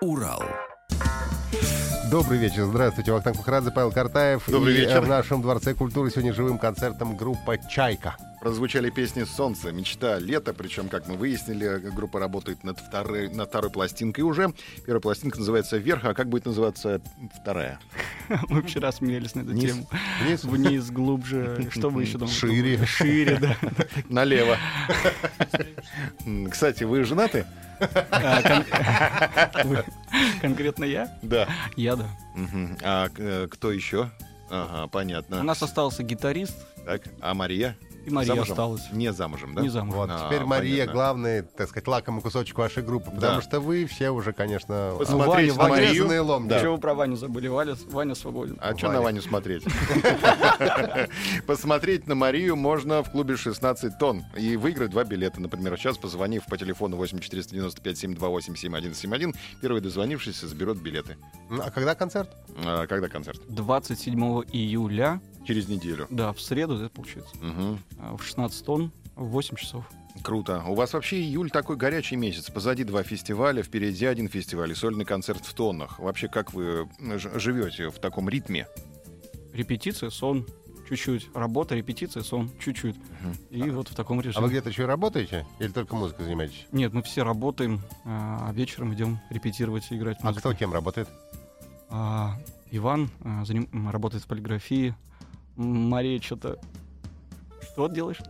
«Урал». 0.00 0.44
Добрый 2.08 2.38
вечер, 2.38 2.66
здравствуйте. 2.66 3.10
Вахтанг 3.10 3.38
Махарадзе, 3.38 3.72
Павел 3.72 3.90
Картаев. 3.90 4.44
Добрый 4.46 4.74
и 4.74 4.76
вечер. 4.82 4.98
э, 4.98 5.00
в 5.00 5.08
нашем 5.08 5.42
Дворце 5.42 5.74
культуры 5.74 6.10
сегодня 6.10 6.32
живым 6.32 6.56
концертом 6.56 7.16
группа 7.16 7.58
«Чайка». 7.58 8.14
Прозвучали 8.40 8.88
песни 8.90 9.24
«Солнце», 9.24 9.72
«Мечта», 9.72 10.18
«Лето». 10.20 10.54
Причем, 10.54 10.88
как 10.88 11.08
мы 11.08 11.16
выяснили, 11.16 11.78
группа 11.90 12.20
работает 12.20 12.62
над 12.62 12.78
второй, 12.78 13.28
над 13.28 13.48
второй 13.48 13.70
пластинкой 13.70 14.22
уже. 14.22 14.52
Первая 14.86 15.00
пластинка 15.00 15.38
называется 15.40 15.76
«Вверх», 15.76 16.04
а 16.04 16.14
как 16.14 16.28
будет 16.28 16.46
называться 16.46 17.00
вторая? 17.40 17.80
Мы 18.48 18.62
вчера 18.62 18.92
смеялись 18.92 19.34
на 19.34 19.40
эту 19.40 19.50
Вниз. 19.50 19.72
тему. 19.72 19.88
Вниз. 20.22 20.44
Вниз, 20.44 20.90
глубже, 20.90 21.68
что 21.70 21.90
вы 21.90 22.02
еще 22.02 22.18
думаете? 22.18 22.38
Шире. 22.38 22.86
Шире, 22.86 23.38
да. 23.40 23.56
Налево. 24.08 24.56
Кстати, 26.50 26.84
вы 26.84 27.02
женаты? 27.04 27.44
А, 28.10 28.62
Конкретно 30.40 30.84
я? 30.84 31.16
Да. 31.22 31.48
Я, 31.76 31.96
да. 31.96 32.06
А 32.82 33.08
э, 33.16 33.48
кто 33.50 33.72
еще? 33.72 34.10
Ага, 34.50 34.86
У 34.86 34.88
понятно. 34.88 35.42
нас 35.42 35.62
остался 35.62 36.02
гитарист, 36.02 36.56
Так, 36.84 37.02
а 37.20 37.34
Мария? 37.34 37.76
И 38.08 38.12
Мария 38.12 38.34
Замужем? 38.34 38.52
осталась. 38.52 38.82
Не 38.92 39.12
замужем, 39.12 39.54
да? 39.54 39.62
Не 39.62 39.68
замужем. 39.68 40.00
Вот, 40.00 40.10
А, 40.12 40.26
теперь 40.26 40.44
Мария 40.44 40.86
понятно. 40.86 40.92
главный, 40.92 41.42
так 41.42 41.68
сказать, 41.68 41.86
лакомый 41.88 42.22
кусочек 42.22 42.58
вашей 42.58 42.82
группы, 42.82 43.10
потому 43.10 43.36
Да. 43.36 43.42
что 43.42 43.60
вы 43.60 43.86
все 43.86 44.10
уже, 44.10 44.32
конечно, 44.32 44.94
Ваня, 44.98 45.54
на 45.54 45.68
Марию. 45.68 45.88
отрезанные 45.90 46.20
лом. 46.20 46.48
Да. 46.48 46.60
Чего 46.60 46.74
вы 46.74 46.80
про 46.80 46.94
Ваню 46.94 47.16
забыли? 47.16 47.48
Ваня, 47.48 47.76
Ваня 47.90 48.14
свободен. 48.14 48.56
А 48.60 48.76
что 48.76 48.86
Ваня. 48.88 48.98
на 48.98 49.04
Ваню 49.04 49.22
смотреть? 49.22 49.64
Посмотреть 51.46 52.06
на 52.06 52.14
Марию 52.14 52.56
можно 52.56 53.02
в 53.02 53.10
клубе 53.10 53.36
16 53.36 53.98
тонн 53.98 54.24
и 54.36 54.56
выиграть 54.56 54.90
два 54.90 55.04
билета. 55.04 55.40
Например, 55.40 55.76
сейчас 55.76 55.98
позвонив 55.98 56.44
по 56.46 56.56
телефону 56.56 56.96
8495-728-7171, 57.04 59.34
первый 59.60 59.80
дозвонившийся 59.80 60.46
заберет 60.48 60.80
билеты. 60.80 61.16
Ну, 61.50 61.62
А 61.64 61.70
когда 61.70 61.94
концерт? 61.94 62.30
А, 62.64 62.86
Когда 62.86 63.08
концерт? 63.08 63.40
27 63.48 64.42
июля, 64.52 65.20
Через 65.48 65.66
неделю. 65.66 66.06
да, 66.10 66.32
в 66.34 66.40
среду, 66.42 66.76
это 66.76 66.90
получается, 66.90 67.34
а, 67.98 68.16
в 68.18 68.22
16 68.22 68.64
тонн, 68.66 68.92
в 69.16 69.24
8 69.28 69.56
часов. 69.56 69.84
Круто. 70.22 70.62
У 70.68 70.74
вас 70.74 70.92
вообще 70.92 71.16
июль 71.20 71.50
такой 71.50 71.76
горячий 71.76 72.16
месяц. 72.16 72.50
Позади 72.50 72.84
два 72.84 73.02
фестиваля, 73.02 73.62
впереди 73.62 74.04
один 74.04 74.28
фестиваль 74.28 74.72
и 74.72 74.74
сольный 74.74 75.04
концерт 75.06 75.44
в 75.46 75.54
тоннах. 75.54 75.98
Вообще, 76.00 76.28
как 76.28 76.52
вы 76.52 76.86
ж- 77.00 77.38
живете 77.40 77.88
в 77.88 77.98
таком 77.98 78.28
ритме? 78.28 78.66
Репетиция, 79.54 80.10
сон, 80.10 80.46
чуть-чуть. 80.88 81.28
Работа, 81.34 81.74
репетиция, 81.76 82.22
сон, 82.24 82.50
чуть-чуть. 82.60 82.96
И 83.50 83.62
вот 83.70 83.88
в 83.88 83.94
таком 83.94 84.18
А 84.18 84.22
вы 84.22 84.28
режиме. 84.28 84.48
где-то 84.48 84.68
еще 84.68 84.84
работаете? 84.86 85.46
Или 85.60 85.68
только 85.68 85.96
музыкой 85.96 86.26
занимаетесь? 86.26 86.66
Нет, 86.72 86.92
мы 86.92 87.02
все 87.02 87.22
работаем, 87.22 87.80
а 88.04 88.50
вечером 88.52 88.92
идем 88.92 89.20
репетировать 89.30 89.86
и 89.90 89.96
играть 89.96 90.18
А 90.20 90.26
музыку. 90.26 90.40
кто 90.50 90.54
кем 90.54 90.72
работает? 90.74 91.08
А, 91.90 92.36
Иван 92.70 93.08
а, 93.22 93.44
заним- 93.44 93.90
работает 93.90 94.24
в 94.24 94.26
полиграфии. 94.26 94.94
Мария 95.58 96.20
что-то... 96.20 96.58
Что 97.72 97.88
делаешь? 97.88 98.20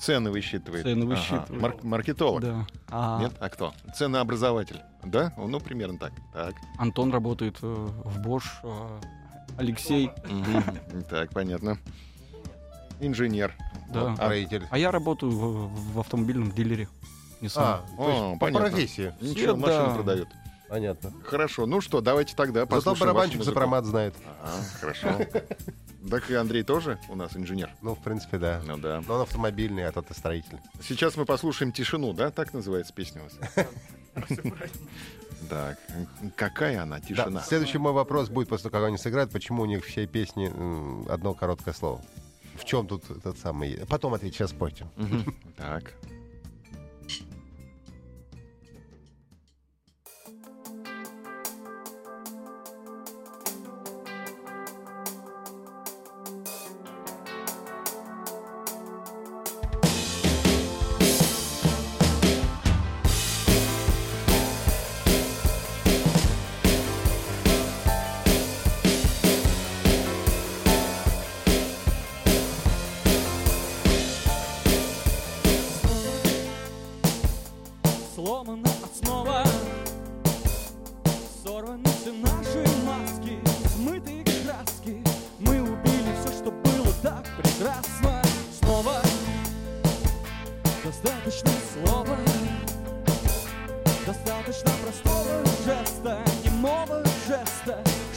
Цены 0.00 0.30
высчитывает. 0.30 0.84
Цены 0.84 1.02
Ага. 1.02 1.10
высчитывает. 1.10 1.50
Мар- 1.62 1.76
маркетолог. 1.82 2.40
Да. 2.42 2.66
А 2.88 3.20
Нет? 3.20 3.32
А 3.38 3.48
кто? 3.50 3.74
Ценообразователь. 3.94 4.80
Да? 5.04 5.32
Ну, 5.36 5.60
примерно 5.60 5.98
так. 5.98 6.12
Так. 6.32 6.54
Антон 6.78 7.12
работает 7.12 7.58
э, 7.60 7.66
в 7.66 8.26
Bosch. 8.26 8.44
а, 8.62 9.00
Алексей. 9.58 10.10
Так, 11.10 11.30
понятно. 11.32 11.76
Инженер. 13.00 13.54
Да. 13.92 14.12
А- 14.12 14.16
Строитель. 14.16 14.66
А 14.70 14.78
я 14.78 14.90
работаю 14.90 15.32
в, 15.32 15.98
автомобильном 16.00 16.52
дилере. 16.52 16.88
Nissan. 17.40 17.80
А, 17.98 18.32
по 18.34 18.36
понятно. 18.38 18.68
профессии. 18.70 19.12
Ничего, 19.20 19.54
Все, 19.54 19.56
машину 19.56 19.86
да. 19.88 19.94
продают. 19.94 20.28
Понятно. 20.68 21.12
Хорошо. 21.24 21.66
Ну 21.66 21.80
что, 21.80 22.00
давайте 22.00 22.36
тогда 22.36 22.60
Зато 22.60 22.76
послушаем 22.76 23.00
барабанщик 23.00 23.38
вашу 23.38 23.50
музыку. 23.50 23.54
сопромат 23.54 23.84
знает. 23.84 24.14
Ага, 24.42 24.62
хорошо. 24.80 25.08
Так 26.08 26.30
и 26.30 26.34
Андрей 26.34 26.62
тоже 26.62 26.98
у 27.08 27.14
нас 27.14 27.36
инженер. 27.36 27.70
Ну, 27.82 27.94
в 27.94 28.02
принципе, 28.02 28.38
да. 28.38 28.62
Ну 28.64 28.78
да. 28.78 29.02
Но 29.06 29.16
он 29.16 29.20
автомобильный, 29.22 29.86
а 29.86 29.92
тот 29.92 30.10
и 30.10 30.14
строительный. 30.14 30.62
Сейчас 30.82 31.16
мы 31.16 31.24
послушаем 31.24 31.72
тишину, 31.72 32.12
да? 32.12 32.30
Так 32.30 32.54
называется 32.54 32.92
песня 32.94 33.22
у 33.22 33.24
вас? 33.24 33.66
Так, 35.48 35.78
какая 36.36 36.82
она 36.82 37.00
Да, 37.00 37.06
тишина? 37.06 37.40
Следующий 37.40 37.78
мой 37.78 37.92
вопрос 37.92 38.28
будет 38.28 38.48
после 38.48 38.70
того, 38.70 38.82
как 38.82 38.88
они 38.88 38.98
сыграют, 38.98 39.32
почему 39.32 39.62
у 39.62 39.66
них 39.66 39.84
всей 39.84 40.06
песни 40.06 40.46
одно 41.10 41.34
короткое 41.34 41.74
слово. 41.74 42.00
В 42.54 42.64
чем 42.64 42.86
тут 42.86 43.10
этот 43.10 43.38
самый... 43.38 43.80
Потом 43.88 44.14
ответь, 44.14 44.34
сейчас. 44.34 44.52
Мгм. 44.52 45.34
Так. 45.56 45.94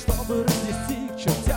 Чтобы 0.05 0.43
разнести 0.43 1.07
к 1.07 1.17
чертям 1.17 1.52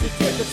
а 0.00 0.08
терпят 0.18 0.46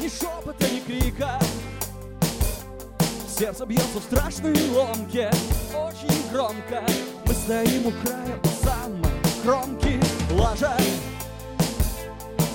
здесь, 0.00 0.10
шепота, 0.10 0.66
ни 0.70 0.80
крика. 0.80 1.38
Сердце 3.28 3.66
бьется 3.66 3.98
в 3.98 4.02
страшной 4.02 4.54
ломке, 4.70 5.30
очень 5.74 6.30
громко. 6.32 6.84
Мы 7.26 7.34
стоим 7.34 7.86
у 7.86 7.92
края, 8.04 8.40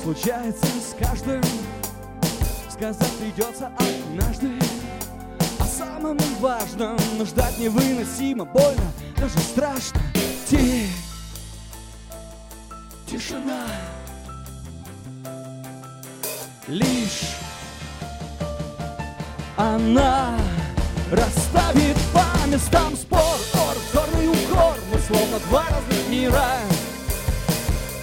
Случается 0.10 0.66
с 0.66 0.96
каждым, 1.00 1.40
сказать 2.68 3.12
придется 3.20 3.68
однажды. 3.78 4.50
О 5.60 5.66
самом 5.66 6.18
важном, 6.40 6.98
но 7.20 7.26
ждать 7.26 7.60
невыносимо 7.60 8.44
больно, 8.46 8.92
даже 9.18 9.38
страшно. 9.38 10.02
Ти, 10.48 10.88
тишина, 13.06 13.68
лишь 16.68 17.36
она 19.58 20.40
расставит 21.12 21.98
по 22.12 22.48
местам 22.48 22.96
спор, 22.96 23.38
ор, 23.54 23.78
черный 23.94 24.28
укор. 24.28 24.76
Мы 24.92 25.00
словно 25.02 25.38
два 25.50 25.66
разных 25.70 26.10
мира, 26.10 26.58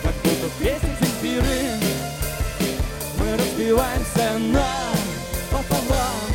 как 0.04 0.14
будто 0.22 0.48
песни 0.60 0.96
Земфиры. 1.00 1.75
Разбиваемся 3.66 4.38
на 4.52 4.68
пополам. 5.50 6.30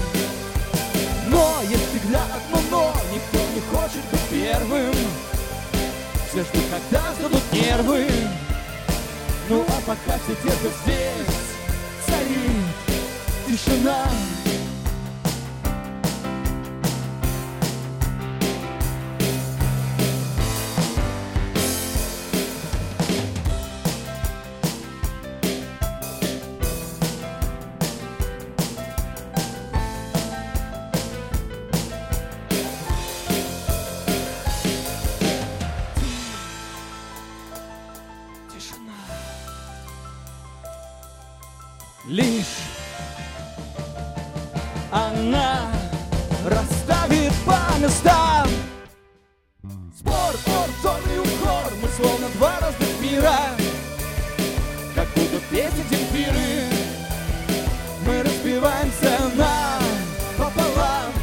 Но 1.30 1.62
есть 1.62 1.90
всегда 1.90 2.24
одно 2.26 2.60
но, 2.70 2.94
никто 3.14 3.40
не 3.54 3.62
хочет 3.72 4.04
быть 4.12 4.20
первым. 4.30 4.94
Все 6.30 6.44
ждут, 6.44 6.64
когда 6.70 7.14
сдадут 7.14 7.42
нервы. 7.54 8.06
Ну 9.48 9.66
а 9.66 9.82
пока 9.88 10.20
все 10.20 10.36
терпят 10.44 10.74
здесь, 10.84 12.06
царит. 12.06 12.98
Тишина. 13.48 14.08
Лишь 42.08 42.46
она 44.92 45.68
расставит 46.46 47.32
по 47.46 47.60
местам. 47.80 48.48
Спор, 49.96 50.34
спор, 50.34 50.68
черный 50.82 51.20
укор 51.20 51.72
Мы 51.80 51.88
словно 51.90 52.28
два 52.30 52.60
разных 52.60 53.02
мира. 53.02 53.36
Как 54.96 55.08
будто 55.10 55.40
песни 55.52 55.84
Земфиры 55.92 56.66
Мы 58.06 58.24
разбиваемся 58.24 59.20
на 59.36 59.80
пополам 60.38 61.14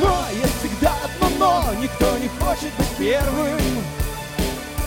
Но 0.00 0.24
есть 0.42 0.58
всегда 0.60 0.94
одно 1.04 1.28
но 1.38 1.74
Никто 1.74 2.18
не 2.18 2.28
хочет 2.28 2.72
быть 2.78 2.96
первым. 2.98 3.60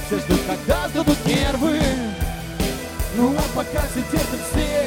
Все 0.08 0.20
ждут, 0.20 0.42
когда 0.48 0.88
сдадут 0.90 1.26
нервы 1.26 2.05
Ну 3.18 3.34
а 3.38 3.56
пока 3.56 3.82
все 3.88 4.02
здесь 4.02 4.85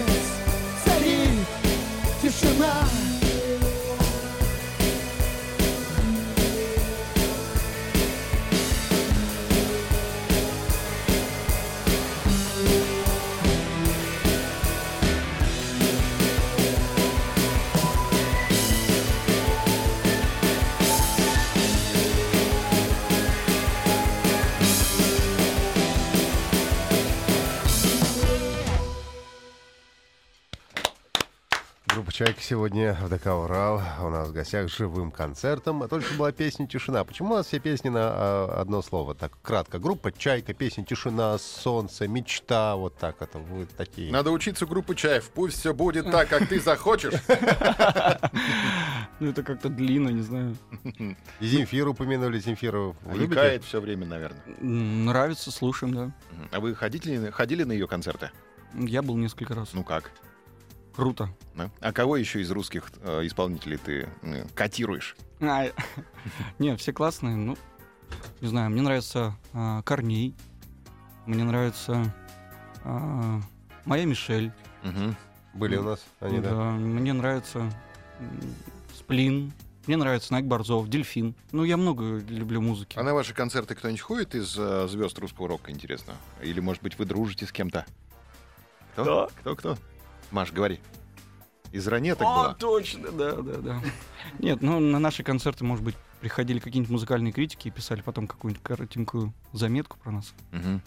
сегодня 32.48 32.94
в 32.94 33.10
ДК 33.10 33.26
«Урал». 33.26 33.82
У 34.00 34.08
нас 34.08 34.28
в 34.28 34.32
гостях 34.32 34.70
живым 34.70 35.10
концертом. 35.10 35.82
А 35.82 35.88
Только 35.88 36.14
была 36.14 36.32
песня 36.32 36.66
«Тишина». 36.66 37.04
Почему 37.04 37.34
у 37.34 37.36
нас 37.36 37.46
все 37.46 37.58
песни 37.58 37.90
на 37.90 38.00
а, 38.00 38.60
одно 38.62 38.80
слово? 38.80 39.14
Так 39.14 39.32
кратко. 39.42 39.78
Группа 39.78 40.10
«Чайка», 40.12 40.54
песня 40.54 40.82
«Тишина», 40.82 41.36
«Солнце», 41.36 42.08
«Мечта». 42.08 42.74
Вот 42.76 42.96
так 42.96 43.20
это 43.20 43.38
будет 43.38 43.68
такие. 43.76 44.10
Надо 44.10 44.30
учиться 44.30 44.64
группы 44.64 44.94
Чаев. 44.94 45.28
Пусть 45.34 45.58
все 45.58 45.74
будет 45.74 46.10
так, 46.10 46.30
как 46.30 46.48
ты 46.48 46.58
захочешь. 46.58 47.12
Ну, 49.20 49.30
это 49.30 49.42
как-то 49.42 49.68
длинно, 49.68 50.10
не 50.10 50.22
знаю. 50.22 50.56
И 51.40 51.46
Земфиру 51.46 51.90
упомянули. 51.90 52.38
Земфиру? 52.38 52.96
Увлекает 53.04 53.64
все 53.64 53.80
время, 53.80 54.06
наверное. 54.06 54.40
Нравится, 54.60 55.50
слушаем, 55.50 55.92
да. 55.92 56.12
А 56.52 56.60
вы 56.60 56.74
ходили, 56.74 57.30
ходили 57.30 57.64
на 57.64 57.72
ее 57.72 57.88
концерты? 57.88 58.30
Я 58.74 59.02
был 59.02 59.16
несколько 59.16 59.54
раз. 59.54 59.74
Ну 59.74 59.82
как? 59.82 60.12
Круто. 60.98 61.30
Да? 61.54 61.70
А 61.80 61.92
кого 61.92 62.16
еще 62.16 62.40
из 62.40 62.50
русских 62.50 62.90
э, 63.02 63.24
исполнителей 63.24 63.76
ты 63.76 64.08
э, 64.22 64.44
котируешь? 64.56 65.14
А, 65.40 65.66
Не, 66.58 66.76
все 66.76 66.92
классные. 66.92 67.36
Ну, 67.36 67.56
не 68.40 68.48
знаю, 68.48 68.68
мне 68.70 68.82
нравится 68.82 69.36
а, 69.52 69.80
Корней. 69.82 70.34
Мне 71.24 71.44
нравится 71.44 72.12
а, 72.82 73.40
Моя 73.84 74.06
Мишель. 74.06 74.50
Были 75.54 75.76
у 75.76 75.84
нас 75.84 76.04
они, 76.18 76.40
да? 76.40 76.50
Да, 76.50 76.70
мне 76.72 77.12
нравится 77.12 77.72
Сплин. 78.96 79.52
Мне 79.86 79.96
нравится 79.98 80.32
Найк 80.32 80.46
Борзов, 80.46 80.88
Дельфин. 80.88 81.36
Ну, 81.52 81.62
я 81.62 81.76
много 81.76 82.18
люблю 82.28 82.60
музыки. 82.60 82.98
А 82.98 83.04
на 83.04 83.14
ваши 83.14 83.34
концерты 83.34 83.76
кто-нибудь 83.76 84.00
ходит 84.00 84.34
из 84.34 84.52
э, 84.58 84.88
звезд 84.88 85.16
русского 85.20 85.46
рока, 85.46 85.70
интересно? 85.70 86.14
Или, 86.42 86.58
может 86.58 86.82
быть, 86.82 86.98
вы 86.98 87.04
дружите 87.04 87.46
с 87.46 87.52
кем-то? 87.52 87.86
Кто? 88.94 89.30
Кто, 89.40 89.54
кто? 89.54 89.78
Маш, 90.30 90.52
говори. 90.52 90.80
Из 91.72 91.86
ранеток 91.86 92.26
О, 92.26 92.34
была? 92.34 92.54
точно, 92.54 93.10
да, 93.12 93.32
да, 93.36 93.58
да. 93.58 93.82
Нет, 94.38 94.62
ну 94.62 94.80
на 94.80 94.98
наши 94.98 95.22
концерты, 95.22 95.64
может 95.64 95.84
быть, 95.84 95.96
приходили 96.20 96.58
какие-нибудь 96.58 96.90
музыкальные 96.90 97.32
критики 97.32 97.68
и 97.68 97.70
писали 97.70 98.00
потом 98.00 98.26
какую-нибудь 98.26 98.62
коротенькую 98.62 99.34
заметку 99.52 99.98
про 99.98 100.12
нас. 100.12 100.34
Мгм. 100.52 100.82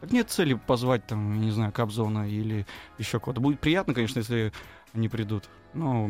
Так 0.00 0.12
нет 0.12 0.30
цели 0.30 0.54
позвать 0.54 1.06
там, 1.06 1.40
не 1.40 1.50
знаю, 1.50 1.72
Кобзона 1.72 2.28
или 2.28 2.66
еще 2.98 3.20
кого-то. 3.20 3.40
Будет 3.40 3.60
приятно, 3.60 3.94
конечно, 3.94 4.18
если 4.18 4.52
они 4.94 5.08
придут. 5.08 5.48
Но 5.74 6.08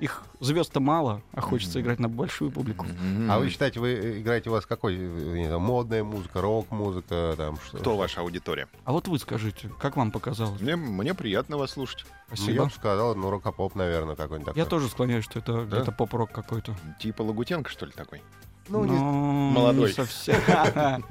их 0.00 0.22
звезд-то 0.40 0.80
мало, 0.80 1.22
а 1.32 1.40
хочется 1.40 1.78
Мгм. 1.78 1.84
играть 1.86 1.98
на 2.00 2.08
большую 2.08 2.50
публику. 2.50 2.86
Мгм. 2.86 3.30
А 3.30 3.38
вы 3.38 3.48
считаете, 3.48 3.80
вы 3.80 3.88
э, 3.90 4.20
играете 4.20 4.50
у 4.50 4.52
вас 4.52 4.66
какой? 4.66 4.94
э, 4.96 4.98
не 4.98 5.44
знаю, 5.46 5.60
модная 5.60 6.04
музыка, 6.04 6.40
рок-музыка, 6.40 7.34
там 7.36 7.58
что? 7.66 7.78
Кто 7.78 7.96
ваша 7.96 8.20
аудитория? 8.20 8.68
А 8.84 8.92
вот 8.92 9.08
вы 9.08 9.18
скажите, 9.18 9.70
как 9.80 9.96
вам 9.96 10.10
показалось? 10.10 10.60
Мне, 10.60 10.76
мне 10.76 11.14
приятно 11.14 11.56
вас 11.56 11.70
слушать. 11.72 12.04
Ну, 12.06 12.12
я 12.32 12.36
Спасибо. 12.36 12.64
бы 12.64 12.70
сказал, 12.70 13.14
ну, 13.14 13.30
рок-поп, 13.30 13.74
наверное, 13.74 14.16
какой-нибудь 14.16 14.46
такой. 14.46 14.58
Я 14.62 14.66
тоже 14.68 14.88
склоняюсь, 14.88 15.24
что 15.24 15.38
это 15.38 15.64
Да? 15.64 15.76
где-то 15.76 15.92
поп-рок 15.92 16.30
какой-то. 16.32 16.76
Типа 17.00 17.22
Лагутенко, 17.22 17.70
что 17.70 17.86
ли, 17.86 17.92
такой? 17.92 18.20
Ну, 18.68 18.84
Но 18.84 18.92
не- 18.92 18.98
Молодой. 19.54 19.88
Не 19.88 19.94
совсем. 19.94 20.36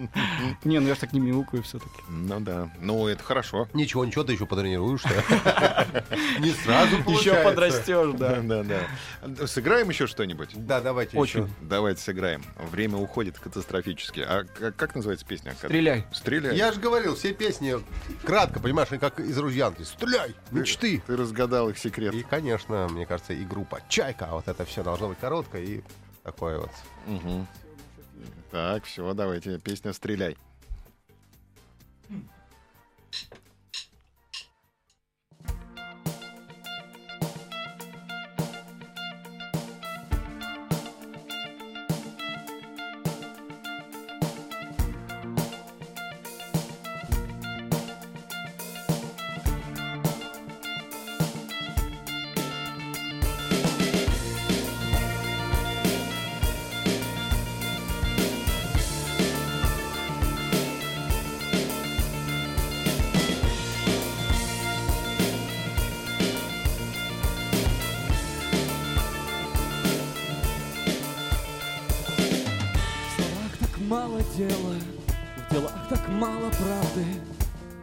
Не, 0.63 0.80
ну 0.80 0.88
я 0.88 0.96
ж 0.96 0.98
так 1.00 1.13
не 1.13 1.20
мяукаю 1.20 1.63
все-таки. 1.63 2.02
Ну 2.10 2.39
да. 2.39 2.70
Ну, 2.82 3.08
это 3.08 3.24
хорошо. 3.24 3.68
Ничего, 3.74 4.04
ничего, 4.06 4.24
ты 4.24 4.34
еще 4.34 4.46
потренируешься. 4.46 5.10
Не 6.39 6.52
сразу 6.52 6.98
Еще 7.10 7.34
подрастешь, 7.44 8.13
да. 8.18 8.41
да, 8.44 8.63
да. 8.63 9.48
Сыграем 9.48 9.89
еще 9.89 10.08
что-нибудь? 10.08 10.50
Да, 10.54 10.82
давайте 10.82 11.18
Очень. 11.18 11.44
еще. 11.44 11.50
Давайте 11.62 12.02
сыграем. 12.02 12.44
Время 12.72 12.98
уходит 12.98 13.39
катастрофически. 13.39 14.20
А 14.20 14.44
как, 14.44 14.76
как 14.76 14.96
называется 14.96 15.26
песня? 15.26 15.54
Стреляй. 15.56 16.06
Стреляй. 16.12 16.56
Я 16.58 16.72
же 16.72 16.80
говорил, 16.80 17.15
все 17.15 17.34
песни 17.34 17.76
кратко, 18.24 18.60
понимаешь, 18.60 18.89
они 18.91 19.00
как 19.00 19.20
из 19.20 19.38
ружьянки. 19.38 19.84
Стреляй! 19.84 20.36
Мечты! 20.52 21.02
Ты 21.06 21.15
разгадал 21.15 21.70
их 21.70 21.78
секрет. 21.78 22.13
И, 22.13 22.24
конечно, 22.24 22.88
мне 22.89 23.06
кажется, 23.06 23.34
и 23.34 23.44
группа 23.46 23.80
Чайка. 23.89 24.28
Вот 24.32 24.48
это 24.48 24.65
все 24.65 24.84
должно 24.84 25.10
быть 25.10 25.20
короткое 25.20 25.62
и 25.63 25.82
такое 26.26 26.60
вот. 26.60 26.72
Мгм. 27.06 27.48
Так, 28.52 28.84
все, 28.84 29.14
давайте. 29.14 29.60
Песня 29.60 29.94
«Стреляй». 29.94 30.36
Мало 76.15 76.49
правды. 76.49 77.06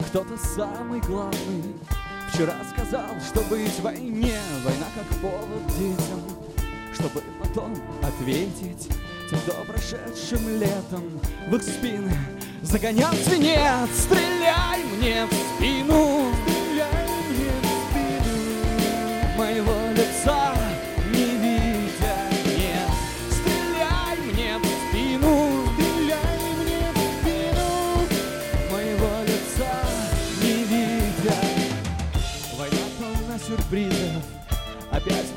Кто-то 0.09 0.37
самый 0.37 1.01
главный 1.01 1.75
вчера 2.33 2.55
сказал, 2.71 3.09
что 3.27 3.41
быть 3.43 3.73
в 3.73 3.83
войне, 3.83 4.39
война 4.65 4.87
как 4.95 5.07
повод 5.21 5.67
детям, 5.79 6.21
чтобы 6.93 7.23
потом 7.41 7.75
ответить 8.03 8.89
тем, 9.31 9.39
кто 9.41 9.53
прошедшим 9.65 10.59
летом 10.59 11.21
в 11.49 11.55
их 11.57 11.63
спины 11.63 12.13
загонял 12.63 13.13
свинец. 13.15 13.89
Стреляй 13.99 14.83
мне 14.97 15.27
в 15.27 15.57
спину, 15.57 16.12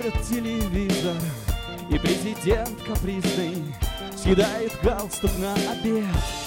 врет 0.06 0.22
телевизор, 0.28 1.16
и 1.90 1.98
президент 1.98 2.82
капризный 2.84 3.64
съедает 4.16 4.72
галстук 4.84 5.32
на 5.40 5.54
обед. 5.72 6.06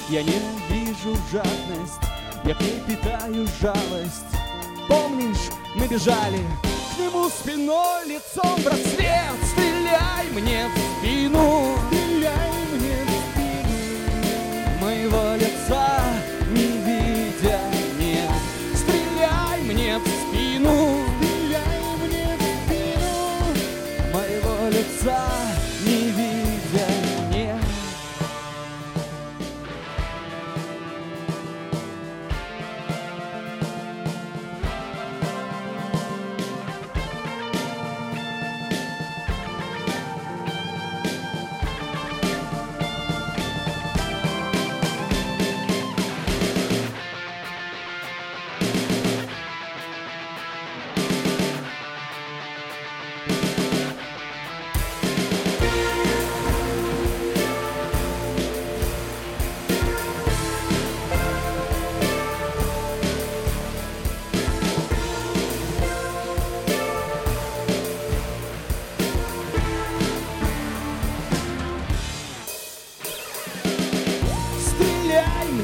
Я 0.08 0.22
не 0.22 0.40
вижу 0.70 1.16
жадность, 1.32 2.00
я 2.44 2.54
к 2.54 2.60
ней 2.60 2.80
питаю 2.86 3.46
жалость. 3.60 4.26
Помнишь, 4.88 5.50
мы 5.74 5.86
бежали 5.86 6.40
к 6.94 7.00
нему 7.00 7.28
спиной, 7.28 8.06
лицом 8.06 8.56
в 8.58 8.66
рассвет. 8.66 9.34
Стреляй 9.52 10.26
мне 10.32 10.68
в 10.68 10.98
спину, 11.00 11.74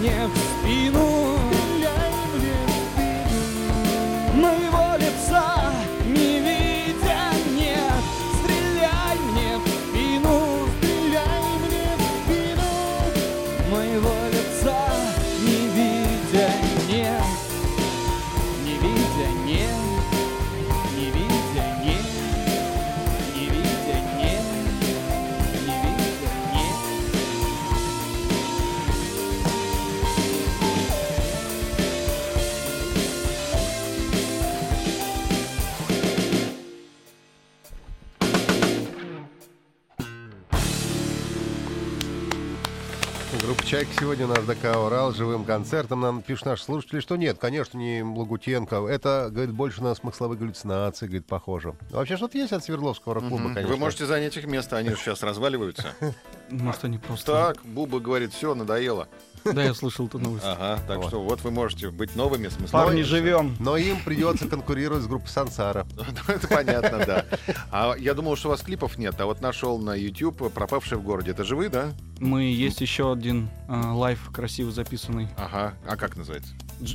мне 0.04 0.26
в 0.26 0.36
спину, 0.36 1.03
сегодня 44.04 44.26
у 44.26 44.28
нас 44.28 44.44
ДК 44.44 44.76
«Урал» 44.76 45.14
живым 45.14 45.46
концертом. 45.46 46.02
Нам 46.02 46.20
пишут 46.20 46.44
наши 46.44 46.62
слушатели, 46.62 47.00
что 47.00 47.16
нет, 47.16 47.38
конечно, 47.38 47.78
не 47.78 48.02
Лагутенко. 48.02 48.86
Это, 48.86 49.30
говорит, 49.30 49.54
больше 49.54 49.82
на 49.82 49.94
смысловые 49.94 50.38
галлюцинации, 50.38 51.06
говорит, 51.06 51.26
похоже. 51.26 51.74
Вообще 51.90 52.18
что-то 52.18 52.36
есть 52.36 52.52
от 52.52 52.62
Свердловского 52.62 53.14
рок-клуба, 53.14 53.44
конечно. 53.54 53.68
Вы 53.68 53.78
можете 53.78 54.04
занять 54.04 54.36
их 54.36 54.44
место, 54.44 54.76
они 54.76 54.90
же 54.90 54.96
сейчас 54.96 55.22
разваливаются. 55.22 55.94
Может, 56.50 56.84
они 56.84 56.98
просто... 56.98 57.32
Так, 57.32 57.64
Буба 57.64 57.98
говорит, 57.98 58.34
все, 58.34 58.54
надоело. 58.54 59.08
Да, 59.44 59.62
я 59.62 59.74
слышал 59.74 60.06
эту 60.06 60.18
новость. 60.18 60.44
Ага, 60.46 60.80
так 60.86 60.98
Вот. 60.98 61.08
что 61.08 61.22
вот 61.22 61.42
вы 61.42 61.50
можете 61.50 61.90
быть 61.90 62.16
новыми 62.16 62.48
смысловыми. 62.48 62.70
Парни, 62.88 63.02
живем. 63.02 63.56
Но 63.60 63.76
им 63.76 63.98
придется 64.04 64.48
конкурировать 64.48 65.02
с 65.02 65.06
группой 65.06 65.28
«Сансара». 65.28 65.86
Это 66.28 66.48
понятно, 66.48 67.04
да. 67.06 67.24
А 67.70 67.94
я 67.98 68.14
думал, 68.14 68.36
что 68.36 68.48
у 68.48 68.50
вас 68.52 68.62
клипов 68.62 68.98
нет, 68.98 69.20
а 69.20 69.26
вот 69.26 69.40
нашел 69.40 69.78
на 69.78 69.94
YouTube 69.94 70.52
«Пропавший 70.52 70.98
в 70.98 71.02
городе». 71.02 71.32
Это 71.32 71.44
же 71.44 71.56
вы, 71.56 71.68
да? 71.68 71.92
Мы 72.20 72.44
есть 72.44 72.80
еще 72.80 73.12
один 73.12 73.48
э, 73.68 73.74
live 73.92 74.30
красиво 74.32 74.70
записанный. 74.70 75.28
Ага. 75.36 75.74
А 75.86 75.96
как 75.96 76.16
называется? 76.16 76.50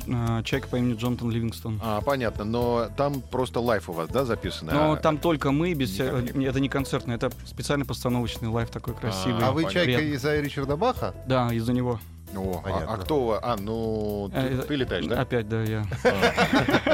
Э, 0.06 0.42
человек 0.44 0.68
по 0.68 0.76
имени 0.76 0.96
Джонатан 0.96 1.30
Ливингстон. 1.30 1.80
А, 1.82 2.00
понятно. 2.00 2.44
Но 2.44 2.88
там 2.96 3.20
просто 3.20 3.60
live 3.60 3.88
у 3.88 3.92
вас, 3.92 4.08
да, 4.08 4.24
записано? 4.24 4.72
Но 4.72 4.92
А- 4.92 4.96
там 4.96 5.18
только 5.18 5.52
мы, 5.52 5.74
без 5.74 5.98
Это 6.00 6.60
не 6.60 6.68
концертный, 6.68 7.14
это 7.14 7.30
специально 7.46 7.84
постановочный 7.84 8.48
live 8.48 8.70
такой 8.70 8.94
красивый. 8.94 9.44
А 9.44 9.52
вы. 9.52 9.70
«Чайка» 9.70 10.00
из-за 10.00 10.40
Ричарда 10.40 10.76
Баха? 10.76 11.14
Да, 11.26 11.52
из-за 11.52 11.72
него. 11.72 12.00
О, 12.36 12.62
а- 12.64 12.94
а, 12.94 12.96
кто 12.98 13.22
у 13.22 13.26
вас? 13.26 13.40
А, 13.42 13.56
ну, 13.56 14.30
ты, 14.32 14.38
Э, 14.40 14.62
ты 14.66 14.74
летаешь, 14.76 15.06
да? 15.06 15.20
Опять, 15.20 15.48
да, 15.48 15.62
я 15.62 15.84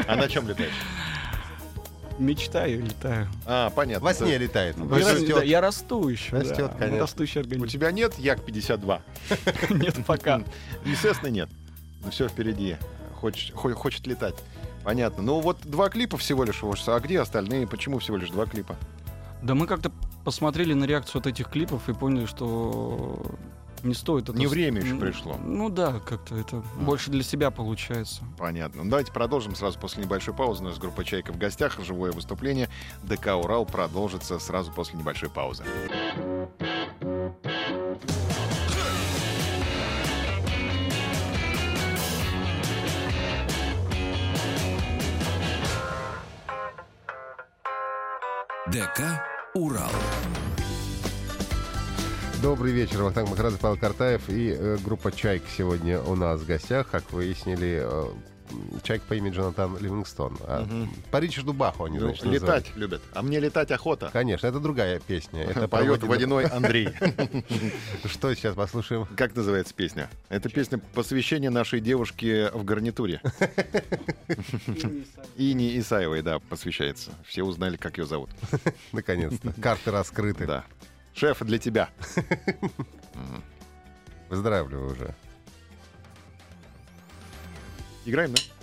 А 0.09 0.17
на 0.17 0.29
чем 0.29 0.49
летаешь? 0.49 0.73
мечтаю, 2.19 2.83
летаю. 2.83 3.29
А, 3.45 3.69
понятно. 3.71 4.05
Во 4.05 4.15
сне 4.15 4.39
летает. 4.39 4.77
Я, 4.79 4.85
И 4.85 4.89
рас- 5.03 5.13
растет. 5.13 5.35
да, 5.37 5.43
я 5.43 5.61
расту 5.61 6.09
еще. 6.09 6.35
Растет, 6.37 6.57
да. 6.73 6.79
конечно. 6.79 7.01
Растущий 7.01 7.41
У 7.41 7.45
организм. 7.45 7.69
тебя 7.69 7.93
нет 7.93 8.15
Як-52? 8.19 9.01
Нет, 9.71 9.97
пока. 10.07 10.41
Естественно, 10.87 11.29
нет. 11.31 11.51
Но 12.03 12.11
все 12.11 12.29
впереди. 12.29 12.77
Хочет, 13.21 13.55
хо- 13.55 13.75
хочет 13.75 14.07
летать. 14.07 14.35
Понятно. 14.83 15.23
Ну 15.23 15.41
вот 15.41 15.59
два 15.65 15.91
клипа 15.91 16.17
всего 16.17 16.45
лишь 16.45 16.63
у. 16.63 16.73
А 16.87 17.01
где 17.01 17.21
остальные? 17.21 17.67
Почему 17.67 17.99
всего 17.99 18.17
лишь 18.17 18.31
два 18.31 18.47
клипа? 18.47 18.77
Да 19.43 19.55
мы 19.55 19.67
как-то 19.67 19.93
посмотрели 20.25 20.73
на 20.73 20.85
реакцию 20.85 21.21
от 21.21 21.27
этих 21.27 21.51
клипов 21.51 21.87
и 21.89 21.93
поняли, 21.93 22.25
что 22.25 23.27
не 23.87 23.95
стоит 23.95 24.29
это... 24.29 24.37
Не 24.37 24.47
время 24.47 24.83
еще 24.83 24.97
пришло. 24.97 25.37
Ну 25.43 25.69
да, 25.71 26.01
как-то 26.01 26.37
это 26.37 26.63
больше 26.79 27.11
для 27.11 27.23
себя 27.23 27.51
получается. 27.51 28.23
Понятно. 28.39 28.85
Ну, 28.85 28.91
давайте 28.91 29.13
продолжим 29.13 29.55
сразу 29.55 29.79
после 29.79 30.05
небольшой 30.05 30.35
паузы. 30.35 30.63
У 30.63 30.67
нас 30.67 30.79
группа 30.79 31.05
«Чайка» 31.05 31.33
в 31.33 31.39
гостях. 31.39 31.79
Живое 31.85 32.13
выступление 32.13 32.69
ДК 33.03 33.37
«Урал» 33.37 33.67
продолжится 33.67 34.39
сразу 34.39 34.73
после 34.73 34.99
небольшой 34.99 35.31
паузы. 35.31 35.65
ДК 48.67 49.23
«Урал». 49.55 49.91
Добрый 52.43 52.73
вечер, 52.73 53.03
Вахтанг 53.03 53.31
Махарадзе, 53.31 53.59
Павел 53.59 53.77
Картаев 53.77 54.29
и 54.29 54.51
э, 54.57 54.77
группа 54.85 55.11
«Чайка» 55.11 55.47
сегодня 55.57 56.01
у 56.01 56.15
нас 56.15 56.41
в 56.41 56.47
гостях. 56.47 56.89
Как 56.89 57.11
выяснили, 57.11 57.81
э, 57.83 58.05
Чайка 58.83 59.05
по 59.09 59.15
имени 59.15 59.33
Джонатан 59.33 59.77
Ливингстон. 59.79 60.37
А 60.43 60.63
Мгм. 60.65 60.91
По 61.11 61.17
Ричарду 61.19 61.53
Баху 61.55 61.85
они, 61.85 61.99
Ну, 61.99 62.09
значит, 62.09 62.25
называют. 62.27 62.65
летать 62.67 62.77
любят. 62.77 63.03
А 63.15 63.23
мне 63.23 63.41
летать 63.41 63.71
охота. 63.73 64.11
Конечно, 64.13 64.47
это 64.47 64.61
другая 64.61 65.01
песня. 65.01 65.43
Это 65.51 65.67
Поет 65.67 66.03
водяной- 66.03 66.09
водяной 66.09 66.45
Андрей. 66.53 66.89
Что 68.05 68.33
сейчас 68.35 68.55
послушаем? 68.55 69.07
Как 69.17 69.35
называется 69.35 69.75
песня? 69.75 70.09
Это 70.29 70.49
песня 70.51 70.79
посвящение 70.95 71.51
нашей 71.51 71.81
девушке 71.81 72.51
в 72.53 72.65
гарнитуре. 72.65 73.21
Ине 75.37 75.79
Исаевой, 75.79 76.21
да, 76.23 76.39
посвящается. 76.39 77.11
Все 77.27 77.43
узнали, 77.43 77.77
как 77.79 77.97
ее 77.99 78.05
зовут. 78.05 78.29
Наконец-то. 78.93 79.55
Карты 79.61 79.91
раскрыты. 79.91 80.47
Да. 80.47 80.65
Шеф, 81.17 81.43
для 81.43 81.59
тебя. 81.59 81.89
Выздоравливаю 84.29 84.93
уже. 84.93 85.15
Играем, 88.05 88.35
да? 88.35 88.56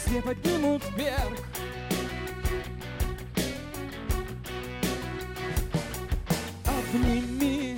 Нас 0.00 0.14
не 0.14 0.22
поднимут 0.22 0.82
вверх. 0.96 1.38
Обними 6.64 7.76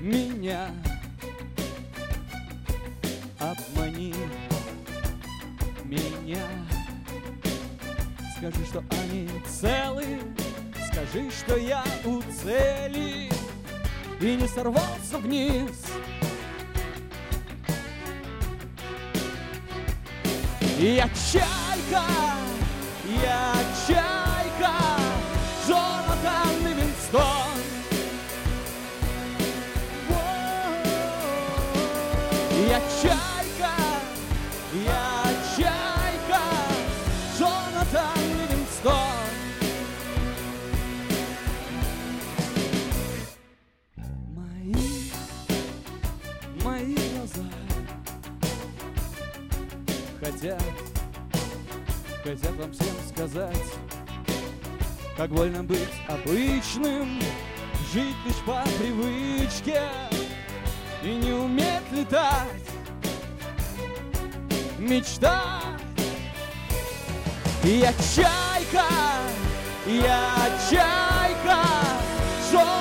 меня. 0.00 0.70
Обмани 3.38 4.14
меня. 5.84 6.46
Скажи, 8.36 8.64
что 8.66 8.84
они 9.02 9.28
целы. 9.46 10.20
Скажи, 10.90 11.30
что 11.30 11.56
я 11.56 11.84
у 12.04 12.20
цели. 12.42 13.30
И 14.20 14.36
не 14.36 14.48
сорвался 14.48 15.18
вниз 15.18 15.89
Я 21.00 21.08
чайка, 21.32 22.04
я 23.22 23.54
чайка 23.86 24.74
Джонатан 25.66 26.56
Ливингстон 26.62 27.56
Я 32.68 32.80
чайка, 33.00 33.72
я 34.74 35.24
чайка, 35.56 36.42
Джонатан 37.38 38.20
Ливингстон. 38.38 39.30
Мои, 44.36 45.10
мои 46.62 46.94
глаза 46.94 47.50
хотят, 50.20 50.89
хотят 52.22 52.52
вам 52.56 52.72
всем 52.72 52.94
сказать, 53.08 53.56
как 55.16 55.30
больно 55.30 55.62
быть 55.62 55.88
обычным, 56.08 57.18
жить 57.92 58.16
лишь 58.26 58.42
по 58.46 58.62
привычке 58.78 59.82
и 61.02 61.14
не 61.14 61.32
уметь 61.32 61.90
летать, 61.92 62.68
мечтать. 64.78 65.80
Я 67.62 67.92
чайка, 68.14 68.86
я 69.86 70.58
чайка, 70.70 71.62
Джонатан 72.50 72.79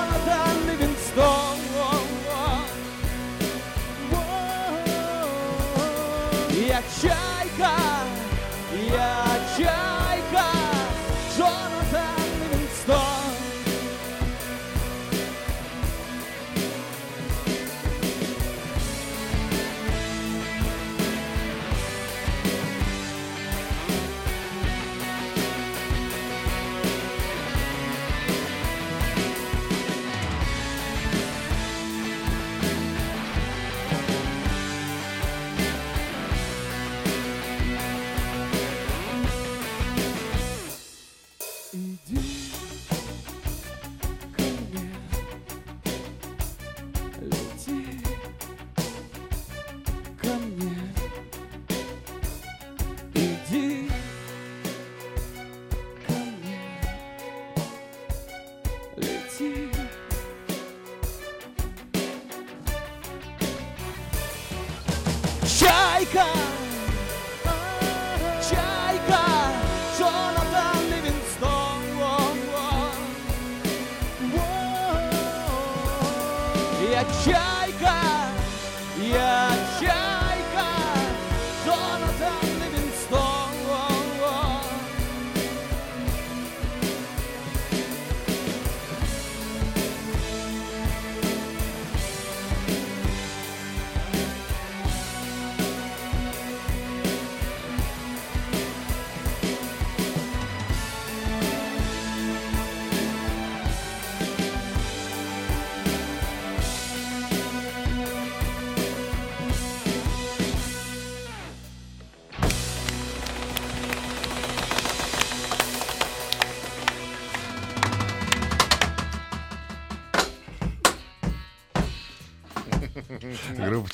et 41.74 42.39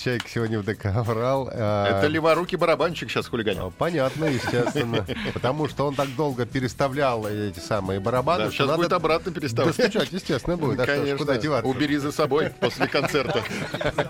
«Чайка» 0.05 0.29
сегодня 0.29 0.59
в 0.59 0.63
ДК 0.63 0.85
«Аврал». 0.85 1.49
А, 1.51 1.97
Это 1.97 2.05
леворукий 2.05 2.59
барабанщик 2.59 3.09
сейчас 3.09 3.27
хулиганил. 3.27 3.69
а, 3.69 3.71
Понятно, 3.71 4.25
естественно. 4.25 5.03
Потому 5.33 5.67
что 5.67 5.87
он 5.87 5.95
так 5.95 6.15
долго 6.15 6.45
переставлял 6.45 7.25
эти 7.27 7.57
самые 7.57 7.99
барабаны. 7.99 8.43
Да, 8.43 8.51
сейчас 8.51 8.67
надо 8.67 8.77
будет 8.83 8.93
обратно 8.93 9.31
переставлять. 9.31 9.75
достучать, 9.75 10.11
естественно, 10.11 10.57
будет. 10.57 10.79
А 10.79 10.83
что 10.83 10.93
ж, 10.93 10.97
Конечно. 10.99 11.17
Куда 11.17 11.37
деваться? 11.37 11.67
Убери 11.67 11.97
за 11.97 12.11
собой 12.11 12.51
после 12.59 12.85
концерта. 12.87 13.41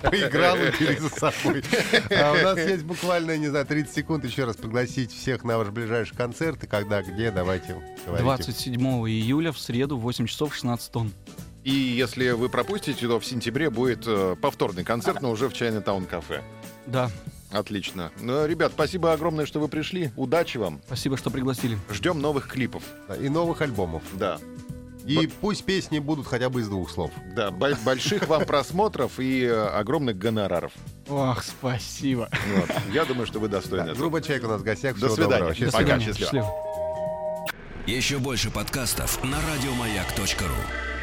Поиграл 0.04 0.58
и 0.58 0.70
бери 0.78 0.98
за 0.98 1.08
собой. 1.08 1.64
А 2.12 2.34
у 2.34 2.44
нас 2.44 2.58
есть 2.58 2.84
буквально, 2.84 3.38
не 3.38 3.48
знаю, 3.48 3.66
30 3.66 3.96
секунд 3.96 4.26
еще 4.26 4.44
раз 4.44 4.58
пригласить 4.58 5.14
всех 5.14 5.46
на 5.46 5.58
ваш 5.58 5.70
ближайший 5.70 6.18
концерт. 6.18 6.62
И 6.66 6.68
когда, 6.68 7.04
где, 7.04 7.32
давайте 7.32 7.82
говорите. 8.06 8.22
27 8.22 8.82
июля 9.08 9.54
в 9.54 9.58
среду 9.58 9.98
в 9.98 10.02
8 10.02 10.26
часов 10.28 10.54
16 10.56 10.92
тонн. 10.92 11.14
И 11.66 11.72
если 11.72 12.30
вы 12.30 12.48
пропустите, 12.48 13.08
то 13.08 13.20
в 13.20 13.26
сентябре 13.26 13.70
будет 13.70 14.04
э, 14.06 14.36
повторный 14.40 14.84
концерт, 14.84 15.22
но 15.22 15.32
уже 15.32 15.50
в 15.50 15.54
Чайна-таун 15.54 16.06
кафе. 16.06 16.42
Да, 16.86 17.12
Отлично. 17.52 18.12
Ну, 18.20 18.46
ребят, 18.46 18.74
спасибо 18.74 19.14
огромное, 19.14 19.46
что 19.46 19.60
вы 19.60 19.68
пришли. 19.68 20.12
Удачи 20.16 20.58
вам. 20.58 20.82
спасибо, 20.86 21.16
что 21.18 21.30
пригласили. 21.30 21.78
Ждем 21.90 22.20
новых 22.20 22.48
клипов. 22.48 22.84
Да, 23.08 23.16
И 23.16 23.30
новых 23.30 23.62
альбомов. 23.62 24.04
Да. 24.14 24.40
И 25.06 25.30
пусть 25.40 25.64
песни 25.64 26.00
будут 26.00 26.28
хотя 26.28 26.50
бы 26.50 26.62
из 26.62 26.68
двух 26.68 26.90
слов. 26.92 27.12
Да, 27.36 27.52
бо- 27.52 27.76
больших 27.86 28.28
вам 28.28 28.46
просмотров 28.46 29.20
и 29.20 29.44
э, 29.44 29.68
огромных 29.68 30.18
гонораров. 30.18 30.74
Ох, 31.08 31.44
спасибо. 31.44 32.30
Вот. 32.56 32.70
Я 32.92 33.06
думаю, 33.06 33.26
что 33.28 33.40
вы 33.40 33.48
достойны 33.48 33.88
Да. 33.88 33.94
Группа 33.94 34.22
«Чайка» 34.22 34.46
у 34.46 34.50
нас 34.50 34.62
в 34.62 34.64
гостях. 34.64 35.00
До 35.00 35.10
свидания. 35.10 35.32
доброго. 35.32 35.50
До 35.50 35.56
Счастливо. 35.56 35.82
Пока, 35.84 36.00
счастливо. 36.00 36.16
Счастливо. 36.20 36.54
Еще 37.88 38.18
больше 38.18 38.50
подкастов 38.52 39.24
на 39.24 39.38
радиомаяк.ру. 39.42 40.95